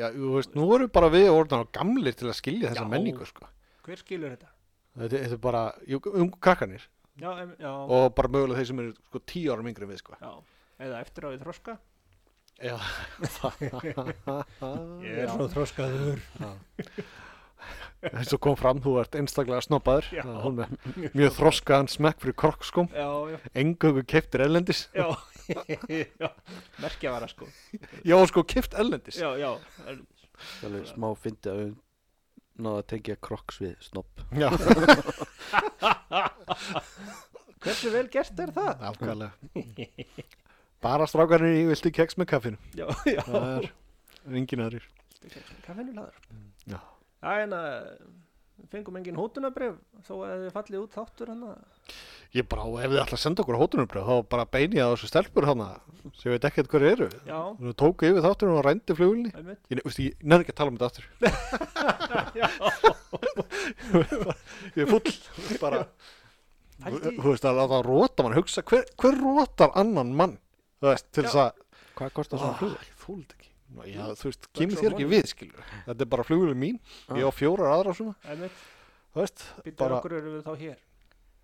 [0.00, 2.92] já, þú veist, nú erum bara við orðan á gamlir til að skilja þessa Já.
[2.94, 3.44] menningu sko.
[3.84, 4.48] Hver skilur þetta?
[4.96, 5.62] þetta, þetta er bara,
[6.14, 6.82] um krakkanir
[7.14, 10.12] Já, em, já, og bara mögulega þeir sem eru sko, tíu árum yngri við sko.
[10.18, 10.32] já
[10.84, 11.72] eða eftir á við þroska
[12.64, 12.74] já,
[15.04, 16.18] Ég er svo þroskaður
[18.18, 20.08] eins og kom fram, þú ert einstaklega snobbaður.
[20.58, 22.36] Með mjög þroskaðan smekk fyrir
[22.94, 23.08] já,
[23.62, 25.06] engöngu keftir ellendis já,
[26.22, 26.28] já.
[26.82, 27.48] Merkjavara sko.
[28.04, 29.50] Já, sko, keft ellendis Já, já,
[29.86, 30.02] er-
[30.60, 31.74] Það er smá fyndi að við
[32.64, 34.24] náða að tengja kroks við snopp.
[34.34, 34.48] já,
[37.64, 38.82] hversu vel gert er það?
[38.90, 39.30] afkvæðlega
[40.84, 42.58] bara strákarnir í viltu keks með kaffinu.
[42.76, 43.22] Já, já.
[43.24, 44.84] Það er engin aðrir.
[45.64, 46.18] Kaffinu laður?
[46.68, 46.76] Já.
[47.24, 47.70] Já, en að
[48.70, 51.58] fengum engin hótunabrif þó að þið fallið út þáttur hann að
[52.34, 55.08] ég bara, ef þið ætla að senda okkur hótunumbröð þá bara beini ég á þessu
[55.10, 55.68] stelpur hana
[56.18, 57.06] sem ég veit ekkert hver eru.
[57.28, 59.84] Já, þú tóku yfir þáttunum og rændi flugulni ég, ég
[60.20, 61.04] nefnir ekki að tala um þetta aftur.
[62.34, 62.48] Já,
[64.76, 65.84] ég er full bara.
[66.84, 70.34] Þú veist að láta róta mann hugsa hver, hver rótar annan mann
[70.82, 71.50] þú veist, til þess að
[71.94, 72.74] Hvað kostar svona flug?
[72.98, 73.43] fúld ekki.
[73.43, 73.43] Ná,
[73.88, 76.78] já, þú veist, kemur þér ekki við skilur þetta er bara flugulin mín,
[77.14, 78.62] ég á fjórar aðra svona, einmitt.
[79.14, 80.78] Þú veist Býttu bara, okkur eru við þá hér?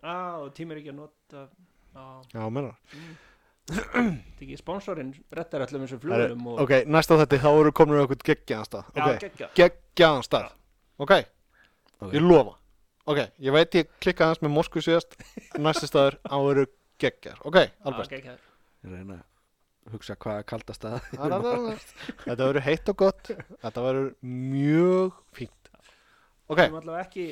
[0.00, 1.44] Á, og tímir ekki að nota
[1.90, 2.74] Já, já, menna
[3.70, 7.98] þetta er ekki sponsorinn rettar öllum þessum flugum og ok, næsta þetta, þá eru komin
[7.98, 8.88] við okkur geggjaðan stað.
[8.96, 10.48] Já, ok, geggja geggjaðan stað.
[10.98, 11.12] Ok,
[12.00, 12.14] Ok.
[12.16, 12.56] ég lofa.
[13.10, 15.14] Ok, ég veit ég klikka aðeins með Moskvu síðast.
[15.66, 16.66] Næsti staður, á eru
[17.00, 18.42] geggjar ok, Albert Geggjaður
[18.84, 19.24] Ég reyna að
[19.94, 20.98] hugsa hvað er kaldast að
[22.24, 23.30] þetta verður heitt og gott
[23.62, 25.70] þetta verður mjög fínt
[26.50, 27.26] ok, Við erum allavega ekki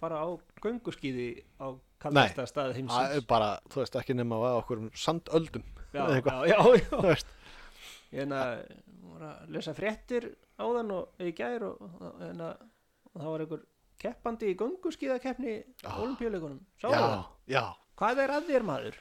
[0.00, 0.28] fara á
[0.64, 1.28] gönguskíði
[1.60, 1.66] á
[2.04, 5.64] kallasta stað það er heimsins bara, þú veist, ekki nema að okkur um sandöldum
[5.94, 6.46] Já, eða eitthvað.
[6.50, 6.88] já, já, já.
[6.90, 7.30] þú veist,
[8.14, 8.50] Ég að
[9.04, 10.26] voru að lesa fréttir
[10.62, 12.60] áðan og í gær og, og, en að,
[13.10, 13.62] og það var einhver
[14.04, 15.94] keppandi í gönguskíðakeppni á Já.
[16.04, 17.24] olimpíuleikunum Sá já, það?
[17.54, 17.62] já,
[17.98, 18.96] Hvað er að þér maður?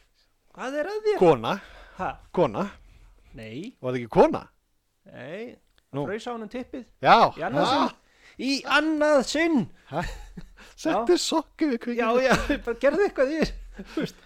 [0.54, 1.18] Hvað er að þér?
[1.22, 1.54] kona
[1.98, 2.10] Ha?
[2.34, 2.64] kona,
[3.34, 4.44] Nei, var það ekki kona?
[5.10, 5.56] nei,
[5.94, 6.06] Nú.
[6.08, 6.86] fröys á honum tippið.
[7.04, 7.98] Já, Í annað sinn.
[8.44, 9.58] Í annað sinn.
[10.84, 12.34] Setti sokki við kvikið Já, já,
[12.66, 13.52] bara gerði eitthvað í þér
[13.94, 14.24] Þú veist.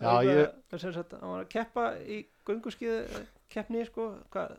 [0.00, 4.06] Já, Það var ég- bara- sem sagt, Hann var að keppa í gönguskíða keppni sko,
[4.32, 4.54] hvað,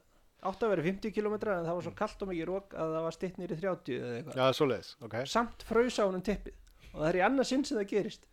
[0.52, 3.06] átti að vera 50 km en það var svo kallt og mikið rók að það
[3.08, 4.38] var stitt nýri 30 eða eitthvað.
[4.41, 5.15] Já, svoleiðis, ok.
[5.32, 6.58] Samt fraus á honum tippið.
[6.91, 8.28] Og það er í annað sinn sem það gerist.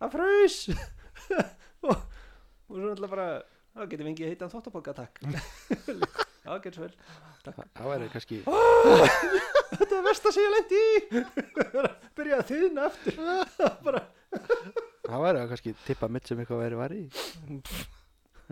[0.00, 0.58] Það fraus!
[1.86, 3.28] Og, og svo náttúrulega bara
[3.74, 5.20] þá getum við engið heitan þóttapokka takk.
[6.44, 6.94] Já, getur svo vel.
[7.44, 11.22] Það væri kannski þetta er versta sem ég lendi í.
[12.18, 13.20] Byrja að þýðna aftur.
[13.86, 14.02] Bara,
[15.10, 17.02] Það væri kannski tippa mitt sem eitthvað væri var í.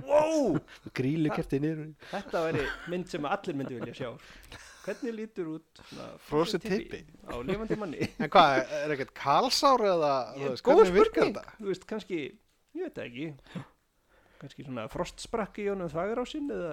[0.07, 0.59] Wow
[0.95, 4.11] Grílu kerti niður þetta væri mynd sem allir myndi vilja sjá.
[4.85, 5.81] Hvernig lítur út
[6.29, 8.07] Frosið tippi á lifandi manni?
[8.23, 11.35] En hvað, er ekkert kalsár eða, þú Ég- veist, góð hvernig virkar spurning.
[11.41, 11.57] þetta?
[11.59, 12.21] þú veist, kannski,
[12.79, 13.27] ég veit það ekki
[14.41, 16.73] kannski svona frostsprakki í honum þvagarásinn eða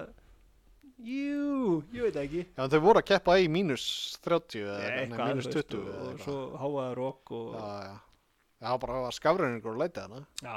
[1.04, 2.42] jú, ég veit ekki.
[2.56, 3.86] Já, þau voru að keppa í mínus
[4.24, 6.26] 30 eða nei, eitthvað, mínus þú veist, 20 og, eða og eitthvað.
[6.26, 7.96] svo háaða rók og Já, já.
[8.56, 10.22] Já, bara var skafræningur og lætið hana.
[10.40, 10.56] Já,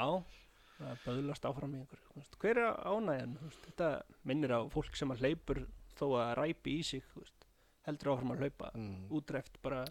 [0.78, 3.90] það böðlast áfram í einhver þú veist, hver er ánægjan þú veist, þetta
[4.30, 5.62] minnir á fólk sem að hleypur
[5.98, 7.46] þó að ræpi í sig þú veist,
[7.88, 9.02] heldur áfram að hlaupa mm.
[9.18, 9.82] útreft bara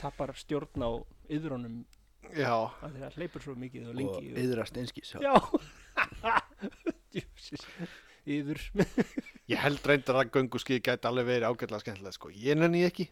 [0.00, 0.90] tapar stjórn á
[1.30, 1.82] yðrunum
[2.38, 5.34] Já, að því að hleypur svo mikið og og lengi og, yðrast einskis já
[7.12, 7.66] Djöfisins.
[8.28, 8.60] yður.
[9.50, 12.30] Ég held reyndar að gönguskið gæti alveg verið ágætlega skemmtilega sko.
[12.30, 13.08] Ég nenni ekki.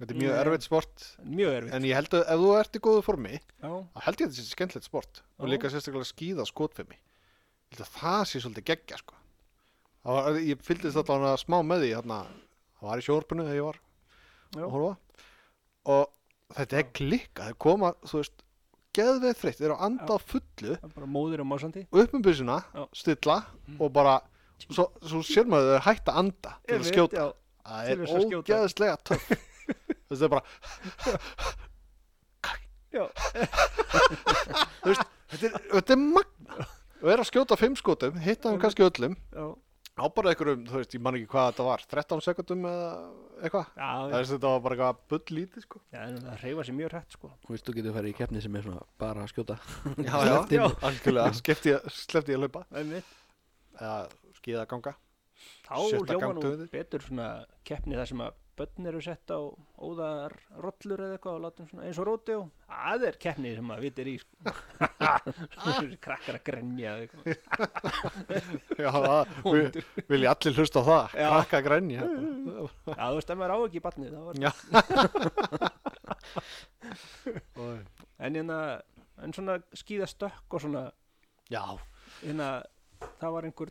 [0.00, 0.40] Þetta er mjög Nei.
[0.40, 1.06] erfitt sport.
[1.28, 1.74] Mjög erfitt.
[1.76, 3.70] En ég held að ef þú ert í góðu formi þá
[4.04, 5.22] held ég að þetta sé skemmtilegt sport.
[5.40, 5.50] Og Já.
[5.52, 6.08] líka sérstaklega
[7.76, 9.18] held að það sé svolítið geggja sko.
[10.08, 12.20] Var, ég fylgdist allavega smá með því hérna,
[12.80, 13.80] það var í sjórpunu þegar ég var
[14.72, 14.94] horfa.
[15.92, 18.44] Og þetta er klikka, það koma þú veist,
[18.96, 20.76] geðveið þreytt þeir eru að anda á fullu.
[20.96, 21.84] Bara móðir og másandi.
[21.90, 22.82] Upp um byssuna, Já.
[23.02, 23.36] stilla
[23.78, 24.16] og bara,
[24.66, 27.26] svo, svo sér maður þau er hægt að anda til að skjóta.
[27.70, 29.30] það er þess að ógeðslega töff.
[30.10, 30.42] Það er bara
[32.90, 33.04] já,
[34.82, 36.66] þú veist, þetta er, magna
[37.00, 39.14] og er að skjóta fimm skotum, hitta þeim kannski öllum.
[39.30, 39.44] Já,
[39.98, 42.90] á bara einhverjum, þú veist, ég man ekki hvað þetta var 13 sekundum eða
[43.42, 43.66] eitthvað?
[43.76, 45.80] Já, það já, er þetta var bara eitthvað bull lítið sko.
[45.94, 47.30] Já en það reyfa sér mjög hrætt sko.
[47.44, 49.56] Þú veist, þú getur farið í keppni sem er svona bara að skjóta.
[50.06, 50.76] Já, Sleppt inn.
[50.90, 52.64] algjörlega, sleppti ég, sleppti ég að hlaupa.
[52.80, 53.14] Einmitt.
[53.80, 53.96] eða
[54.40, 54.94] skíða ganga
[55.64, 56.70] þá Sjötta hljóma nú gangdöðin.
[56.72, 57.28] betur svona
[57.64, 59.40] keppni þar sem að börn eru sett á
[59.80, 63.70] óðar rollur eða eitthvað og látum svona eins og róti og það er keppni sem
[63.72, 64.34] að vitir í sko.
[66.04, 67.24] krakkar að grenja eða eitthvað.
[68.76, 71.04] Já, það, vil, vil ég allir hlusta á það.
[71.20, 71.28] Já.
[71.40, 74.50] krakka grænja já þú veist ef maður á ekki barnið þá var Já.
[78.20, 78.58] en hérna
[79.24, 80.84] en svona skýða stökk og svona
[81.52, 81.64] já,
[82.22, 82.48] hérna
[83.20, 83.70] það var einhver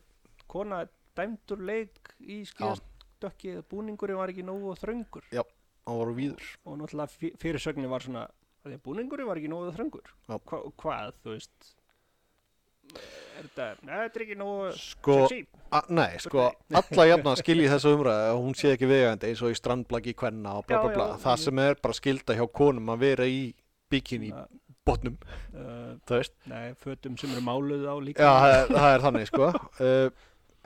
[0.50, 0.84] kona
[1.18, 2.89] dæmdur leik í skýðastökki
[3.28, 5.26] eða búningurinn var ekki nógu þröngur.
[5.34, 6.46] Hann var úr víður.
[6.66, 8.28] Og náttúrulega fyr- fyrirsögnin var svona
[8.64, 10.08] að því að búningurinn var ekki nógu þröngur.
[10.30, 10.38] Já.
[10.40, 11.76] Hva, hvað, þú veist
[13.40, 15.16] er þetta, neða, þetta er ekki nógu sko,
[15.94, 16.46] nei, sko
[16.80, 20.66] alla jafna skilji þessu umræðu hún sé ekki vegandi eins og í strandblaki kvenna og
[20.68, 21.06] bla Já, bla bla.
[21.14, 23.54] já, það ég- sem er bara skilda hjá konum að vera í
[23.94, 24.48] bikini Svona,
[24.90, 25.18] botnum,
[25.54, 26.34] uh, það veist.
[26.50, 28.26] nei, fötum sem eru máluð á líka.
[28.26, 29.52] Já, það er, það er þannig sko.
[29.80, 30.10] Uh,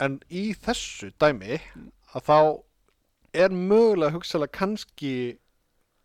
[0.00, 1.60] en í þessu dæmi
[2.14, 2.38] að þá
[3.44, 5.14] er mögulega hugsalega kannski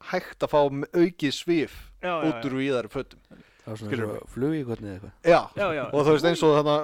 [0.09, 3.21] hægt að fá aukið svif já, já, út úr víðari fötum.
[3.29, 5.13] Það var svona flugíkotni eða eitthvað.
[5.29, 6.77] Já, já, já, og þú veist eins og þarna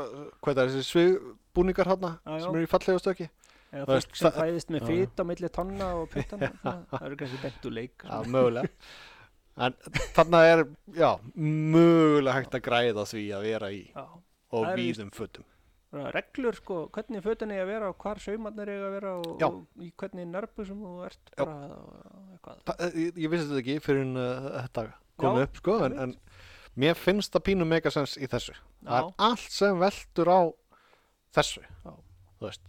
[0.43, 2.37] hvað er þessi svifbúningar já.
[2.43, 3.29] sem eru í fallegu stöki?
[3.75, 6.51] Eða fólk sem það- fæðist með fit á milli tonna og puttana
[6.91, 8.69] það eru kannski bentu leik Já, mögulega.
[9.55, 9.75] En
[10.11, 14.05] þarna er, já, mögulega hægt að græða því að vera í Já.
[14.51, 15.47] og er víðum fötum
[16.15, 19.85] reglur sko, hvernig fötin er að vera og hvar saumarnir er að vera og, og
[19.85, 24.19] í hvernig nörbu sem þú ert bara Þa, ég, ég vissi þetta ekki fyrir en
[24.21, 24.85] uh, þetta
[25.21, 26.13] kom upp, sko en, en
[26.77, 28.53] mér finnst það pínu megasens í þessu.
[28.85, 30.41] Það Já, er allt sem veltur á
[31.37, 31.63] þessu.
[31.85, 32.65] Þú veist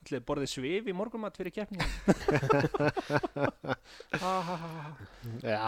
[0.00, 1.80] ætlaði borðið svif í morgumat fyrir keppni
[4.20, 4.92] ha, ha, ha, ha.
[5.44, 5.58] Já,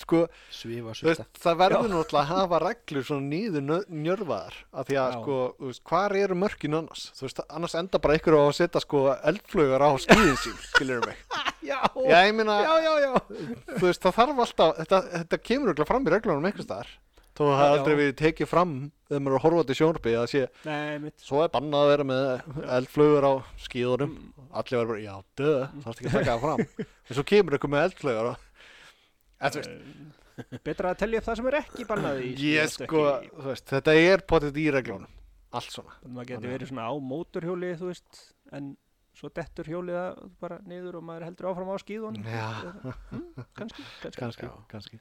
[0.00, 0.22] sko,
[0.54, 5.10] Svifa þú veist, það verður náttúrulega að hafa reglur svona nýður njörfaðar af því að,
[5.12, 5.18] Já.
[5.20, 7.04] sko, þú veist, hvar eru mörkin annars?
[7.18, 11.04] Þú veist, annars enda bara ykkur á að setja, sko, eldflugar á skíðin sín, skilur
[11.04, 11.20] mig
[11.70, 13.12] já, Já, ég meina, já, já, já.
[13.76, 16.88] þú veist, það þarf alltaf, þetta, þetta kemur örugglega fram í reglunum einhvers staðar.
[17.34, 18.74] Þó að það aldrei verið tekið fram
[19.08, 22.06] þegar maður er að horfa til sjónarbi að sé, Nei, svo er bannað að vera
[22.10, 22.26] með
[22.76, 23.32] eldflugur á
[23.64, 24.12] skíðunum.
[24.14, 24.50] Mm.
[24.54, 26.62] Allir verður bara, já, döð, það er ekki að taka það fram.
[27.08, 27.86] En svo kemur ykkur með
[29.44, 29.74] en þú veist,
[30.34, 33.02] Eh, Betra að telja upp það sem er ekki bannað í ég sko,
[33.44, 35.10] veist, þetta er potið í reglunum.
[35.54, 35.92] Allt svona.
[36.06, 38.72] Maður að- verið svona á móturhjóli þú veist, en
[39.14, 43.86] svo dettur hjólið það bara niður og maður heldur áfram á skíðunum mm, kannski,
[44.18, 44.50] kannski.
[44.74, 44.98] kannski,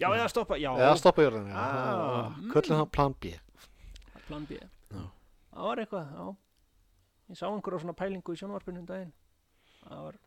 [0.00, 0.08] Já.
[0.12, 1.60] Eða stoppa Já, eða stoppa, jörðinu, já.
[1.60, 3.30] Ah, Köllum það plan B.
[4.26, 5.04] plan B Já.
[5.56, 6.26] Það var eitthvað, já
[7.26, 9.12] ég sá einhverja svona pælingu í sjónvarpinu um daginn
[9.86, 10.18] það var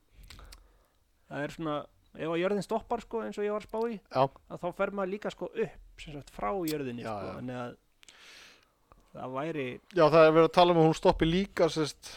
[1.29, 1.75] það er svona,
[2.17, 4.23] ef að jörðin stoppar sko eins og ég var að spá í Já.
[4.25, 7.77] að þá fer maður líka sko upp sem sagt frá jörðinni Já, sko þannig að
[9.13, 12.11] það væri Já, það er verið að tala um að hún stoppi líka sérst,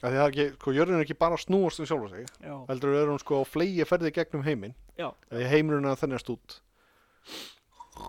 [0.00, 2.30] að því það er ekki, sko, jörðin er ekki bara að snúast um sjálfa sig,
[2.46, 6.32] já, heldur er hún sko á flegi ferði gegnum heiminn, já, eða heimurinn að þennast
[6.32, 6.60] út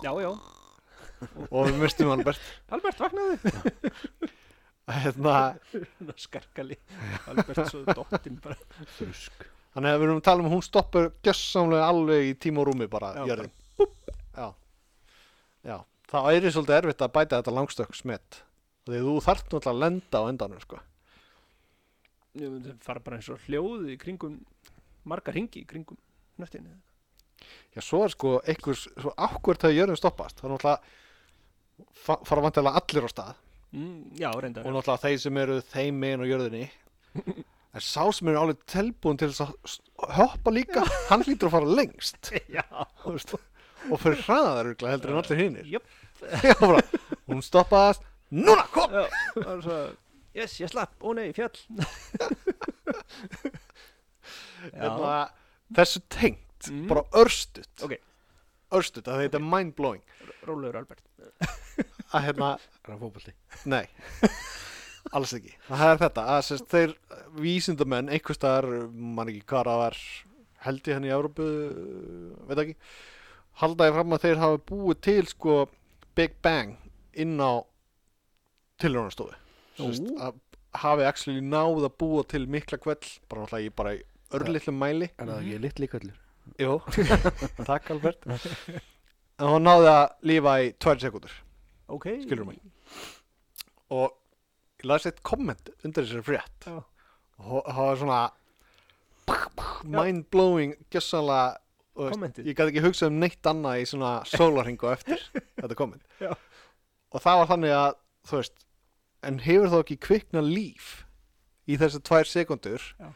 [0.03, 0.31] já, já.
[1.49, 2.41] Og við mistum Albert.
[2.69, 3.53] Albert vaknaði
[5.03, 5.35] hérna,
[6.15, 6.77] skarkali.
[7.27, 8.55] Albert svo dottinn bara.
[8.97, 9.47] Þrusk.
[9.75, 12.69] Þannig að við erum að tala um að hún stoppar gjössamlega alveg í tíma og
[12.71, 13.51] rúmi bara Já, jörðin.
[14.37, 14.47] já.
[15.67, 15.77] já,
[16.09, 18.39] það er svolítið erfitt að bæta þetta langstökk smett
[18.87, 20.79] því þú þarft náttúrulega að lenda á endanum sko.
[22.37, 24.39] Myndi fara bara eins og hljóð í kringum
[25.09, 25.97] margar ringi í kringum
[26.41, 26.71] nöttinu
[27.75, 30.79] já, svo er sko einhvers, svo ákvörð þegar jörðin stoppast þá náttúrulega
[32.05, 33.43] fa fara vantilega allir á stað.
[33.75, 34.65] Mm, já, reyndar.
[34.65, 36.65] Og náttúrulega þeir sem eru þeim megin á jörðinni.
[37.77, 41.75] En sá sem eru alveg telbúin til þess að hoppa líka hann hlýtur að fara
[41.77, 42.31] lengst.
[42.55, 42.63] Já,
[43.03, 43.35] veist,
[43.91, 45.85] og fyrir hraðar heldur en allir hinnir jöp
[46.47, 46.81] já, bara,
[47.29, 48.01] hún stoppaðast
[48.33, 48.89] núna, kom!
[48.89, 49.77] Já, það var svo
[50.37, 51.53] yes, ég slapp, ó nei, fjall.
[54.73, 55.21] Já, hérna,
[56.67, 56.87] tengt Mm.
[56.91, 57.97] bara örstutt Ok.
[58.71, 60.03] örstutt, að þetta er mind-blowing
[60.47, 61.03] rólegur Albert
[62.13, 63.33] að hérna, Er það fótbolti?
[63.65, 63.85] nei
[65.15, 66.95] alls ekki, það er þetta að sérst, þeir
[67.39, 69.97] vísindamenn einhvers staðar, man ekki hvað það var
[70.67, 71.45] held ég henni í Európu
[72.49, 72.75] veit ekki,
[73.61, 75.55] haldaði fram að þeir hafa búið til sko
[76.17, 76.75] Big Bang
[77.13, 77.63] inn á
[78.81, 79.33] tilrjónastofu
[79.79, 79.89] Ú.
[80.19, 80.35] að
[80.81, 84.01] hafi actually náð að búa til mikla kveld bara náttúrulega í bara í
[84.37, 86.17] örlitlum mæli Er það ekki litli köllur?
[86.61, 86.77] Jú,
[87.69, 88.25] takk Albert
[89.37, 91.33] En hún náði að lífa í tvær sekundur
[91.93, 92.61] ok, Skilurðu mig?
[93.93, 94.09] Og
[94.81, 96.79] ég las eitt komment undir þessari frétt Já.
[97.37, 98.21] Og það var svona
[99.87, 101.57] Mind-blowing Gjössanlega.
[101.97, 105.21] Ég gæti ekki hugsað um neitt annað í svona sólarhingu eftir
[105.61, 106.31] þetta komment Já.
[107.13, 107.95] Og það var þannig að
[108.27, 108.65] Þú veist
[109.25, 110.91] En hefur þá ekki kvikna líf
[111.67, 113.09] Í þessi tvær sekundur Já.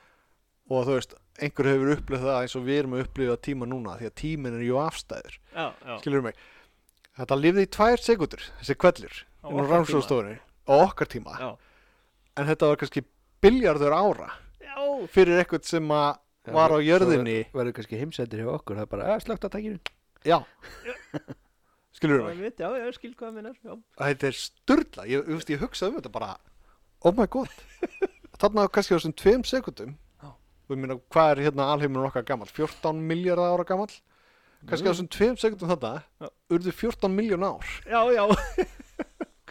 [0.71, 3.97] Og þú veist Einhver hefur upplifað það eins og við erum að upplifa tíma núna
[3.97, 5.37] Því að tíminn er jú afstæður.
[5.55, 6.41] Já, já, skilur mig?
[7.17, 11.37] Þetta lifði í tvær sekundur þessi inn á okkar rannsóðstofunni á okkar tíma.
[11.41, 11.49] Já,
[12.37, 13.03] en þetta var kannski
[13.41, 14.29] biljardur ára
[14.61, 14.75] já,
[15.11, 17.39] fyrir eitthvað sem að var á jörðinni.
[17.53, 19.79] verður kannski heimsendir hjá okkur Það er bara, að slögt að tækinu.
[20.25, 20.37] Já.
[21.97, 22.39] Skilur mig?
[22.39, 25.97] veit, já, já, skil hvað minnar já, þetta er sturla ég, ég, ég hugsaði um
[25.99, 26.31] þetta bara
[27.05, 27.51] oh my god.
[28.41, 29.97] Þarna kannski á þessum tveim sekundum.
[30.71, 33.91] Og ég meina hvað er hérna alheimur okkar gammal 14 miljardar ára gammal
[34.69, 37.67] kannski á þessum tveim sekundum þetta urðu 14 miljón ár.
[37.89, 38.23] Já, já.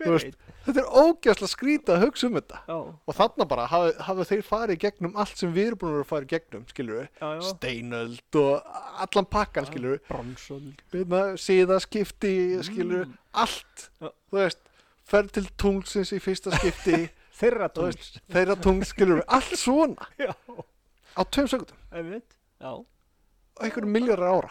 [0.01, 2.61] Veist, þetta er ógæslega skrítið að hugsa um þetta.
[2.71, 2.77] Já,
[3.11, 6.29] og þarna bara hafa, hafa þeir farið gegnum allt sem við erum búin að fara
[6.31, 8.71] gegnum skilur já steinöld og
[9.05, 11.13] allan pakkan skilur bronsöld við
[11.45, 12.33] síðaskipti
[12.65, 13.19] skilur Mm.
[13.45, 13.91] allt.
[14.01, 14.09] Já.
[14.31, 14.63] þú veist,
[15.11, 17.03] ferð til tunglsins í fyrsta skipti.
[17.41, 20.09] Þeirra tungl skilur allt svona.
[20.21, 20.33] Já,
[21.17, 21.79] á tveim sekundum
[22.71, 24.51] og einhverjum miljardar ára.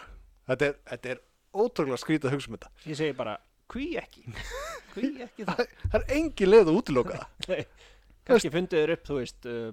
[0.49, 1.19] Þetta er, þetta er
[1.59, 2.69] ótrúlega skrítið að hugsa um þetta.
[2.89, 3.35] Ég segi bara
[3.73, 4.21] hví ekki?
[4.95, 5.59] Hví ekki það?
[5.91, 7.61] Það er engin leið að útiloka það.
[8.29, 9.69] Kannski fundið þér upp, þú veist uh,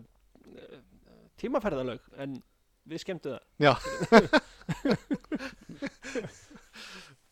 [0.52, 0.76] uh,
[1.40, 2.30] tímaferðalög en
[2.86, 3.42] við skemmtu það.
[3.60, 3.72] Já.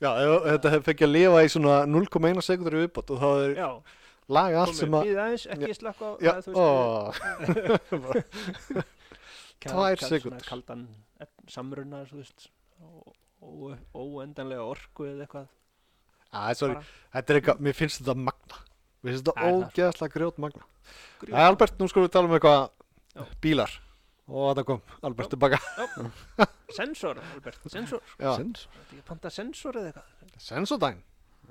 [0.05, 0.11] Já,
[0.45, 3.69] þetta hefði fengið að lifa í svona 0,1 sekundur í viðbót og þá er já,
[4.37, 5.11] laga allt sem að
[5.55, 6.57] ekki slökk á Já, að, þú ó,
[7.15, 8.85] kal-
[9.65, 10.87] tvær svona kaldan
[11.49, 12.05] samruna
[13.95, 15.49] óendanlega orku eða eitthvað.
[16.35, 16.77] Æ, sorry,
[17.15, 18.61] þetta er eitthvað, mér finnst þetta magna.
[19.05, 19.65] Mér finnst þetta Það er það.
[19.69, 20.69] ógeðslega grjót magna.
[21.29, 22.61] Æ, Albert, nú skulum við tala um eitthvað
[23.15, 23.25] Já.
[23.45, 23.75] bílar.
[24.25, 25.59] Og þetta kom, Albert tilbaka
[26.73, 28.01] sensor, Albert, sensor.
[28.17, 28.55] Þetta
[28.89, 30.39] ekki panta sensor eða eitthvað?
[30.41, 31.03] Sensodyne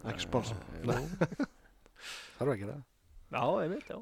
[0.10, 0.58] Ekki sponsor.
[0.84, 2.80] Þarf að gera.
[3.30, 4.00] Það Já, einmitt, já.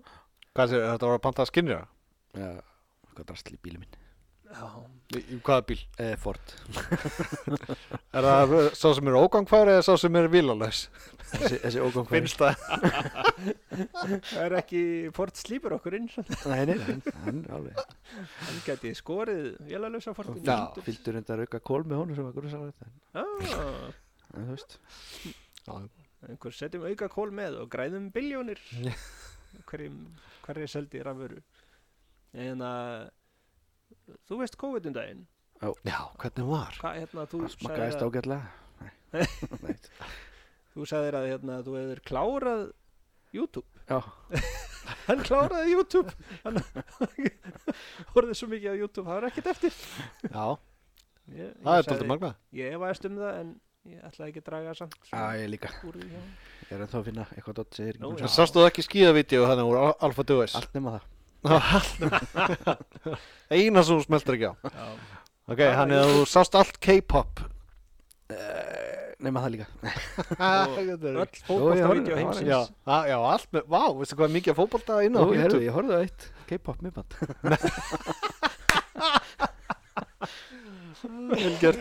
[0.55, 1.83] Hvað sér, þetta var að panta skinnir Já,
[3.11, 3.99] hvað drastl í bílum minn
[4.51, 5.79] í, hvaða bíl?
[6.01, 6.53] eh, Ford
[8.15, 10.85] Er það sá sem er ógangfæri eða sá sem er vílalös?
[11.31, 12.65] Þessi, þessi ógang Finnst það?
[14.31, 14.81] það er ekki
[15.15, 16.09] Ford slípur okkur inn.
[16.51, 16.75] Nei, nei,
[17.23, 17.79] hann, alveg
[18.41, 20.57] Hann geti skorið vélalösa Ford Já.
[20.83, 24.77] Fylgdur reyndar auka kól með honum sem var grunnsalegt en Já, veist
[25.63, 25.73] Já,
[26.27, 28.59] einhver setjum auka kól með og græðum biljónir
[29.67, 29.97] hverjum,
[30.45, 31.39] hverju seldi rafuru
[32.39, 33.09] en að
[34.29, 35.23] þú veist COVID um daginn?
[35.61, 35.97] Já.
[36.21, 36.77] Hvernig var?
[36.81, 38.43] hvað hérna þú Það að, ágætlega.
[38.81, 38.91] Nei,
[39.65, 39.75] Nei.
[40.73, 42.63] þú sagðir að hérna þú hefur klárað
[43.31, 43.67] YouTube.
[43.91, 43.99] Já,
[45.07, 46.13] hann kláraði YouTube.
[46.43, 46.57] Hann
[48.15, 49.77] horfði svo mikið á YouTube það var ekkert eftir.
[50.25, 50.45] Já,
[51.35, 52.31] ég, það er ég, daldið magna
[52.61, 53.53] ég efaðist um það en
[53.91, 55.71] ég ætlaði ekki að draga samt Já, svona ég líka.
[55.87, 56.27] úr honum.
[56.65, 58.27] Ég er ennþá að finna eitthvað dott segir Nú, ekki já.
[58.27, 60.53] En sástu þú ekki skíðavídeó þannig úr Al- Alpha Duos?
[60.59, 61.07] Allt nema það
[63.51, 64.53] Eina sem þú smeltir ekki á.
[64.61, 64.87] Já.
[65.51, 67.31] Ok, hann er að þú sást allt K-pop.
[68.31, 68.37] Uh,
[69.21, 69.65] Nema það líka.
[71.51, 72.47] Og Öll horfði- heimsins.
[72.49, 72.59] Já,
[73.11, 75.25] já, allt með, vá, veistu hvað er mikið að fótbolta inn á Jú,
[75.61, 77.11] ég, horfði á eitt K-pop miðband.
[81.31, 81.79] Vel gert.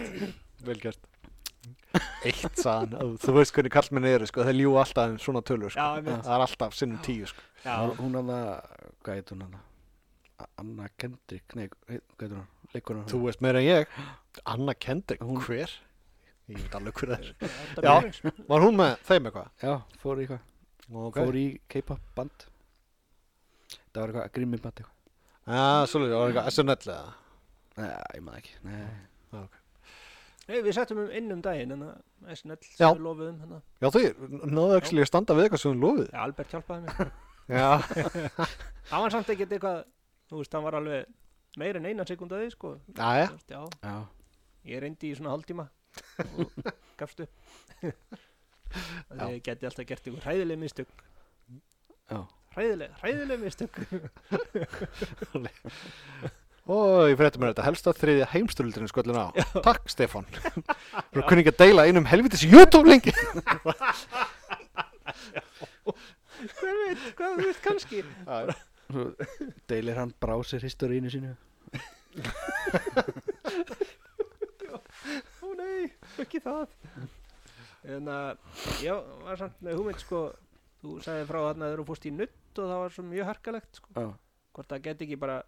[0.64, 1.00] Vel gert.
[2.24, 5.86] Eitt saðan, þú- veist hvernig kallmenni eru sko, þeir ljú alltaf um svona tölur sko.
[6.04, 7.40] Það er alltaf sinnum tíu sko.
[7.64, 8.48] Hún hann að,
[9.04, 9.58] hvað heit hún hann
[10.60, 12.46] Anna Kendrick, nei, hvað heit hún?
[12.72, 13.96] Leikur þú veist meira en ég.
[14.54, 15.72] Anna Kendrick, Hún- hver?
[16.50, 17.50] Ég veit alveg hver það er.
[17.86, 17.92] Já.
[18.48, 19.50] Var hún með þeim eitthvað?
[19.62, 20.46] Já, fór í hvað
[20.90, 21.22] Okay.
[21.22, 22.46] Fór í K-pop band.
[23.94, 24.96] Það var eitthvað grími band eitthvað.
[25.46, 27.12] Já, svolítið, það var eitthvað SNL eða?
[27.76, 28.56] Nei, ég maður ekki.
[28.66, 28.80] Nei,
[29.30, 29.54] Já, ok.
[30.48, 32.72] Nei, við settum um inn um daginn en að SNL Já.
[32.80, 33.60] sem við lofuðum hérna.
[33.78, 34.02] Já, þú
[34.50, 36.08] náðu ekki að standa við eitthvað sem hún lofið.
[36.10, 37.12] Já, Albert hjálpaði mér
[37.50, 39.82] hann var samt ekkert eitthvað
[40.30, 41.06] þú veist, hann var alveg
[41.60, 42.72] meir en eina sekund að því sko.
[42.94, 43.26] Já, já.
[43.34, 43.96] Veist, já, já,
[44.70, 45.66] ég reyndi í svona hálftíma
[46.38, 46.46] og
[47.00, 47.32] gafst upp
[49.10, 49.24] Já.
[49.26, 50.90] ég geti alltaf gert ykkur hræðileg mistök.
[52.06, 52.20] Já.
[52.54, 53.74] Hræðileg, hræðileg mistök.
[56.70, 59.26] Og ég fréttum mér þetta helsta þriðja heimstöldurinn skollin á.
[59.64, 60.28] Takk Stefán.
[61.10, 63.10] Þú kunni ekki að deila einum helvitis YouTube lengi
[66.40, 68.02] hver veit, hvað þú veit kannski?
[68.90, 69.06] Svo
[69.70, 71.32] deilir hann brásir historínu sínu.
[75.40, 75.90] Ó nei,
[76.22, 76.66] ekki það.
[77.90, 78.34] En að
[78.84, 80.24] ég var samt með hugmynd sko
[80.82, 83.80] þú sagði frá þarna þegar þú fórst í nutt og það var svo mjög harkalegt
[83.80, 83.88] sko.
[83.94, 84.06] Já,
[84.56, 85.38] hvort það geti ekki bara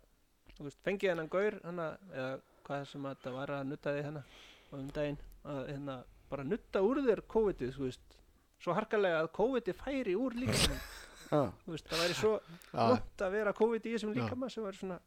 [0.56, 2.32] þú veist, fengið hennan gaur hana, eða
[2.66, 4.22] hvað sem að þetta var að nutta þig hana
[4.70, 5.96] og um daginn að hérna,
[6.30, 8.18] bara nutta úr þér COVID-ið þú veist,
[8.62, 10.58] svo harkalega að COVID-ið færi úr líka
[11.32, 12.34] já, þú veist, það væri svo
[12.72, 14.18] vont að vera COVID í þessum Já.
[14.20, 14.98] líkama sem var svona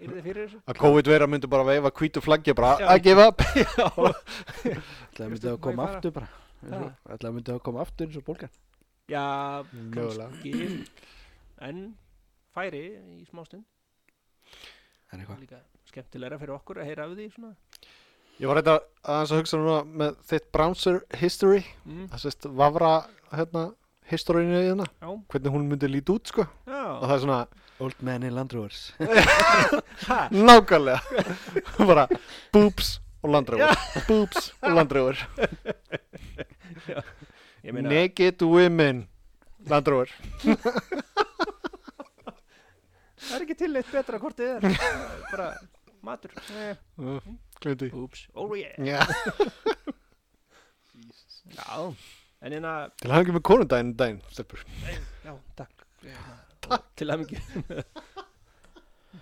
[0.00, 0.60] yrði fyrir þessu.
[0.64, 3.42] Að COVID-vera myndi bara veifa hvítu flaggi bara give up.
[5.10, 6.30] Ætlaði myndi að koma aftur bara.
[6.64, 8.54] Ætlaði myndi að koma aftur eins og bólgan.
[9.10, 9.24] Já,
[9.92, 10.54] kannski.
[11.60, 11.82] En
[12.54, 12.84] færi
[13.20, 13.66] í smástund
[15.10, 15.40] En eitthvað?
[15.42, 15.58] Líka
[15.90, 17.50] skemmtilegra fyrir okkur að heyra af því svona
[18.40, 22.06] Ég var aðeins að hugsa núna með þitt browser history mm.
[22.12, 22.92] Það sést vafra
[23.34, 23.64] hérna
[24.08, 26.46] historinu í hérna já, Hvernig hún myndi líti út sko.
[26.48, 27.42] Og já, það er svona
[27.80, 28.80] Old man in Land Rovers.
[30.08, 30.18] Ha,
[30.48, 31.00] nákvæmlega.
[31.90, 32.04] Bara
[32.52, 33.76] boobs og landröfur
[34.08, 34.70] Boobs og
[37.64, 39.08] ég meina Naked women
[39.68, 40.08] Landröfur
[43.20, 44.60] það er ekki til eitt betra hvort þið er.
[45.28, 45.48] Bara
[46.02, 46.30] matur.
[46.56, 46.76] Eh,
[47.60, 48.74] Glendi oops, oh yeah.
[48.78, 49.00] Já.
[51.50, 51.94] Já,
[52.40, 54.62] en hérna Til hann ekki með konundaginn daginn stelpur.
[55.26, 55.84] Já, takk.
[56.64, 57.40] Takk til hann ekki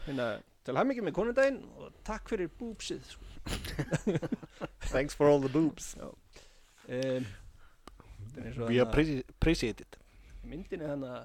[0.05, 0.29] hérna,
[0.67, 3.25] til hann ekki með konundaginn og takk fyrir búpsið sko.
[4.93, 6.13] Thanks for all the boobs um,
[6.89, 7.25] er
[8.69, 9.97] We appreciate it.
[10.45, 11.25] Myndinni þannig uh,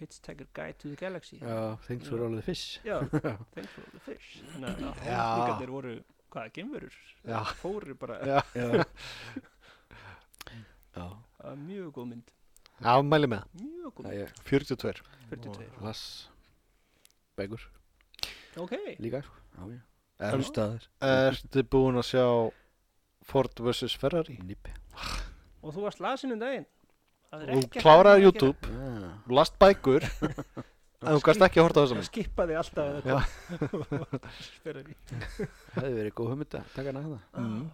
[0.00, 1.38] Hitchhiker Guide to the Galaxy.
[1.40, 2.80] Já, thanks for all the fish.
[2.84, 3.00] Já,
[3.54, 4.42] thanks for the fish.
[4.54, 5.20] Þannig að Já.
[5.22, 5.94] hóflugarnir voru
[6.34, 6.98] hvaða, gemverur
[7.62, 8.40] fóru bara, Já.
[8.60, 8.84] Já.
[10.96, 12.32] Já, það var mjög góð mynd.
[12.80, 13.48] Já, mæli með.
[13.62, 16.04] Mjög góð mynd, ég 42 42 las
[17.36, 17.66] Begur
[18.56, 18.72] ok,
[19.04, 19.20] líka.
[19.26, 20.68] Sko.
[21.04, 22.26] Ertu búin að sjá
[23.26, 24.38] Ford vs Ferrari?
[24.44, 24.72] Nýpi
[25.66, 26.66] og þú varst lasin um daginn
[27.32, 28.72] Þú kláraði að YouTube.
[29.26, 30.06] Þú last bækur.
[31.06, 33.02] En þú gast ekki að horta þessum skipaði alltaf að
[34.90, 34.94] í.
[35.76, 37.66] Hefði verið góð hugmynd að taka hana hana Mm.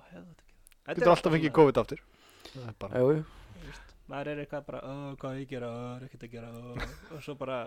[0.82, 2.02] þetta Getur alltaf fengið COVID aftur.
[2.50, 2.74] Það er
[4.32, 6.48] er eitthvað bara, "Ó, hvað ég að gera, Ó, er ekkert að gera?
[6.50, 7.60] Ó, og svo bara,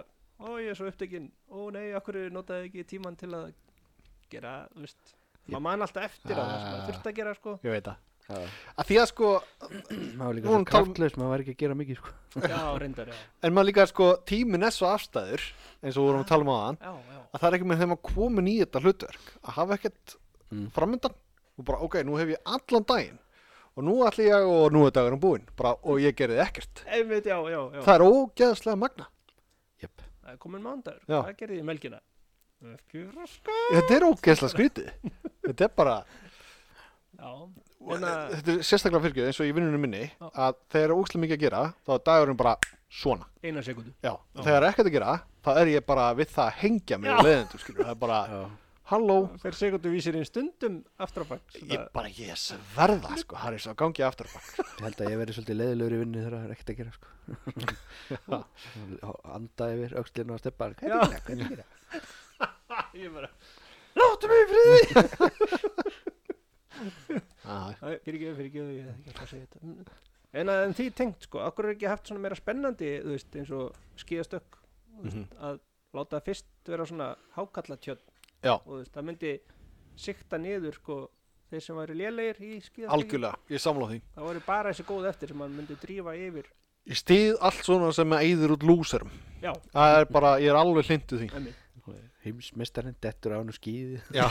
[0.43, 3.53] ó ég er svo upptekinn ó nei, akkur notaði ekki tíman til að
[4.29, 5.15] gera, þú veist.
[5.47, 6.87] Maður man alltaf eftir á það Ah.
[6.91, 7.59] þurfti að gera sko.
[7.63, 7.95] Ég veit það
[8.25, 9.31] Að því að sko
[10.17, 12.13] Maður var líka svo kraftlaus Maður var ekki að gera mikið sko.
[12.41, 15.43] Já, reyndar, já, En maður líka sko Tíminn er svo afstæður
[15.85, 17.19] eins og við vorum að tala um aðan já, já.
[17.29, 20.15] að það er ekki með þeim að komin í þetta hlutverk að hafa ekkert
[20.53, 20.67] Mm.
[20.69, 21.13] framöndan
[21.57, 23.17] og bara ok, nú hef ég allan daginn
[23.75, 26.83] og nú ætla ég og nú er dagurum búinn bara, og ég gerði ekkert.
[26.85, 27.81] Einmitt, já, já, já.
[27.81, 29.07] Það er ógeðslega magna
[30.25, 34.87] er komin mándagur, hvað gerði ég um ekki raska þetta er ógeðslega skrítið.
[35.45, 35.97] Þetta er bara
[37.15, 37.31] Já,
[37.85, 40.27] þetta er sérstaklega fyrirgjöð eins og í vinnunum minni Já.
[40.47, 42.53] að þegar er óslega mikið að gera þá er dagurinn bara
[42.95, 43.91] svona eina sekundu.
[44.01, 44.41] Já, Já.
[44.41, 45.15] þegar er ekkert að gera
[45.45, 47.15] þá er ég bara við það að hengja mig Já.
[47.15, 48.43] á leiðendur skilur, það er bara, Já,
[48.91, 51.41] halló Fer sekundu vísir inn stundum aftur á bak.
[51.59, 52.37] ég bara, ég
[52.77, 55.35] verða sko, það er svo að gangi aftur á bak ég held að ég verði
[55.39, 57.07] svolítið leiðilegur í vinnu þegar það er ekkert að gera sko.
[59.35, 60.95] Anda yfir öxlinu og steppa Hvað Já.
[60.95, 61.21] er það?
[61.25, 61.69] Hvað er það?
[63.05, 63.29] Ég bara,
[63.95, 64.85] Láttu mig í friði
[68.03, 69.61] fyrir ekki, fyrir ekki, ég hef ekki að segja þetta.
[69.63, 69.85] Mm.
[70.35, 73.51] En að en því tengt, sko, okkur er ekki haft svona meira spennandi, veist, eins
[73.55, 74.57] og skíðastökk,
[75.03, 75.27] veist, Mhm.
[75.39, 75.59] að
[75.95, 78.01] láta fyrst vera svona hákallatjöld
[78.43, 78.55] Já.
[78.65, 79.39] og veist, það myndi
[79.95, 81.09] sikta niður, sko,
[81.51, 85.75] þeir sem væri lélegir í því Það voru bara þessi góð eftir sem hann myndi
[85.79, 86.45] drífa yfir.
[86.87, 89.09] ég stið allt svona sem eyður út lúserum
[89.41, 91.53] Já, það er bara, ég er alveg hlindu því emmi.
[92.25, 94.25] Heimsmeistarinn dettur á hann og skýði Já.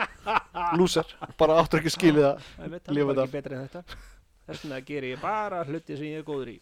[0.78, 1.08] lúser,
[1.40, 3.24] bara áttur ekki skilið það Það veit, hann Lifa er þetta.
[3.26, 3.82] ekki betri en þetta.
[4.46, 6.58] Þess vegna gerir ég bara hluti sem ég er góður í.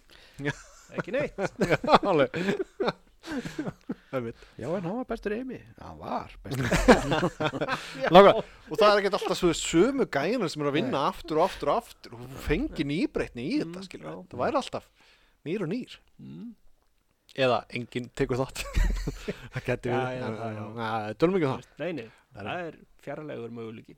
[0.48, 0.54] Já.
[0.94, 1.34] Ekki neitt.
[4.54, 6.66] Já, en hann var bestur í heimi Hann var bestur
[8.14, 8.34] Nákvæmlega.
[8.68, 11.72] og það er ekkert alltaf svo sömu gæðina sem er að vinna aftur og aftur
[11.72, 14.86] og aftur og fengi nýbreytni í þetta Mm, það væri alltaf
[15.48, 16.52] nýr og nýr Mm.
[17.34, 18.62] Eða enginn tekur þátt.
[19.54, 20.64] Það Já, já, já.
[20.64, 21.66] en- Nei, tölum ekki um það.
[21.82, 23.94] Nei, nei, Það er fjarlægur möguleiki.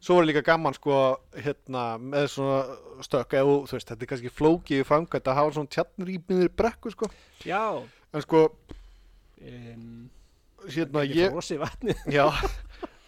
[0.00, 0.94] svo var líka gaman sko
[1.36, 5.72] hérna með svona stökk eða þú veist þetta er kannski flókið framkvæmt að hafa svona
[5.74, 7.08] tjarnir í miður brekku sko.
[7.44, 7.60] Já,
[8.14, 8.44] en sko
[9.42, 10.08] um,
[10.68, 11.34] hérna ég...
[12.12, 12.26] já.